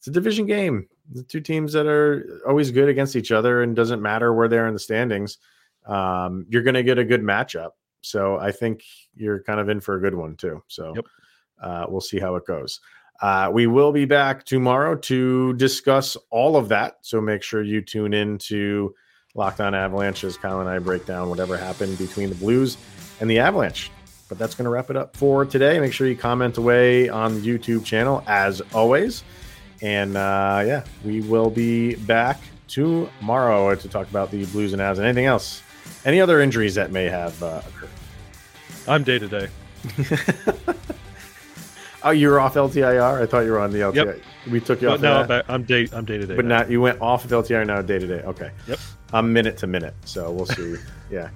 it's 0.01 0.07
a 0.07 0.11
division 0.11 0.47
game. 0.47 0.87
The 1.11 1.21
two 1.21 1.41
teams 1.41 1.73
that 1.73 1.85
are 1.85 2.41
always 2.47 2.71
good 2.71 2.89
against 2.89 3.15
each 3.15 3.31
other 3.31 3.61
and 3.61 3.75
doesn't 3.75 4.01
matter 4.01 4.33
where 4.33 4.47
they're 4.47 4.65
in 4.65 4.73
the 4.73 4.79
standings. 4.79 5.37
Um, 5.85 6.47
you're 6.49 6.63
going 6.63 6.73
to 6.73 6.81
get 6.81 6.97
a 6.97 7.03
good 7.03 7.21
matchup. 7.21 7.71
So 8.01 8.37
I 8.39 8.51
think 8.51 8.83
you're 9.13 9.43
kind 9.43 9.59
of 9.59 9.69
in 9.69 9.79
for 9.79 9.95
a 9.95 10.01
good 10.01 10.15
one 10.15 10.35
too. 10.37 10.63
So 10.67 10.93
yep. 10.95 11.05
uh, 11.61 11.85
we'll 11.87 12.01
see 12.01 12.19
how 12.19 12.35
it 12.35 12.47
goes. 12.47 12.79
Uh, 13.21 13.49
we 13.53 13.67
will 13.67 13.91
be 13.91 14.05
back 14.05 14.43
tomorrow 14.45 14.95
to 14.95 15.53
discuss 15.53 16.17
all 16.31 16.57
of 16.57 16.69
that. 16.69 16.97
So 17.01 17.21
make 17.21 17.43
sure 17.43 17.61
you 17.61 17.81
tune 17.81 18.13
in 18.13 18.39
to 18.39 18.95
Locked 19.35 19.61
On 19.61 19.75
Avalanche 19.75 20.23
as 20.23 20.37
Kyle 20.37 20.59
and 20.59 20.69
I 20.69 20.79
break 20.79 21.05
down 21.05 21.29
whatever 21.29 21.55
happened 21.55 21.97
between 21.97 22.29
the 22.29 22.35
Blues 22.35 22.77
and 23.19 23.29
the 23.29 23.39
Avalanche. 23.39 23.91
But 24.27 24.39
that's 24.39 24.55
going 24.55 24.65
to 24.65 24.71
wrap 24.71 24.89
it 24.89 24.97
up 24.97 25.15
for 25.15 25.45
today. 25.45 25.79
Make 25.79 25.93
sure 25.93 26.07
you 26.07 26.15
comment 26.15 26.57
away 26.57 27.09
on 27.09 27.39
the 27.39 27.47
YouTube 27.47 27.85
channel 27.85 28.23
as 28.27 28.61
always. 28.73 29.23
And 29.81 30.17
uh, 30.17 30.63
yeah, 30.65 30.83
we 31.03 31.21
will 31.21 31.49
be 31.49 31.95
back 31.95 32.39
tomorrow 32.67 33.75
to 33.75 33.87
talk 33.87 34.09
about 34.09 34.31
the 34.31 34.45
Blues 34.47 34.73
and 34.73 34.81
Avs 34.81 34.97
and 34.97 35.05
anything 35.05 35.25
else, 35.25 35.61
any 36.05 36.21
other 36.21 36.41
injuries 36.41 36.75
that 36.75 36.91
may 36.91 37.05
have 37.05 37.41
uh, 37.43 37.61
occurred. 37.67 37.89
I'm 38.87 39.03
day 39.03 39.19
to 39.19 39.27
day. 39.27 39.49
Oh, 42.03 42.09
you 42.11 42.29
were 42.29 42.39
off 42.39 42.55
LTIR. 42.55 43.21
I 43.21 43.25
thought 43.25 43.41
you 43.41 43.51
were 43.51 43.59
on 43.59 43.71
the 43.71 43.79
LTIR. 43.79 43.93
Yep. 43.93 44.21
We 44.51 44.59
took 44.59 44.81
you 44.81 44.87
but 44.87 44.95
off. 44.95 45.01
No, 45.01 45.25
that. 45.27 45.45
I'm 45.47 45.63
day. 45.63 45.87
I'm 45.93 46.05
day 46.05 46.17
to 46.17 46.25
day. 46.25 46.35
But 46.35 46.45
now. 46.45 46.59
not 46.59 46.71
you 46.71 46.81
went 46.81 46.99
off 47.01 47.25
of 47.25 47.31
LTIR 47.31 47.65
now 47.67 47.81
day 47.81 47.99
to 47.99 48.07
day. 48.07 48.21
Okay. 48.23 48.51
Yep. 48.67 48.79
I'm 49.13 49.31
minute 49.33 49.57
to 49.57 49.67
minute. 49.67 49.93
So 50.05 50.31
we'll 50.31 50.45
see. 50.45 50.75
yeah. 51.11 51.29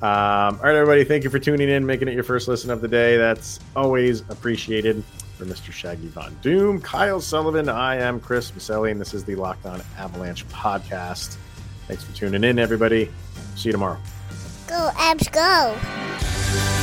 Um, 0.00 0.56
all 0.58 0.64
right, 0.64 0.74
everybody. 0.74 1.04
Thank 1.04 1.24
you 1.24 1.30
for 1.30 1.38
tuning 1.38 1.68
in, 1.68 1.86
making 1.86 2.08
it 2.08 2.14
your 2.14 2.24
first 2.24 2.48
listen 2.48 2.70
of 2.70 2.80
the 2.80 2.88
day. 2.88 3.16
That's 3.16 3.60
always 3.76 4.20
appreciated 4.30 5.02
for 5.36 5.44
Mr. 5.44 5.72
Shaggy 5.72 6.08
Von 6.08 6.36
Doom, 6.42 6.80
Kyle 6.80 7.20
Sullivan. 7.20 7.68
I 7.68 7.96
am 7.96 8.18
Chris 8.18 8.50
Maselli, 8.50 8.90
and 8.90 9.00
this 9.00 9.14
is 9.14 9.24
the 9.24 9.36
Locked 9.36 9.66
On 9.66 9.80
Avalanche 9.98 10.46
podcast. 10.48 11.36
Thanks 11.86 12.02
for 12.02 12.12
tuning 12.14 12.44
in, 12.44 12.58
everybody. 12.58 13.10
See 13.54 13.68
you 13.68 13.72
tomorrow. 13.72 13.98
Go, 14.66 14.90
Avs, 14.94 15.30
go. 15.30 16.81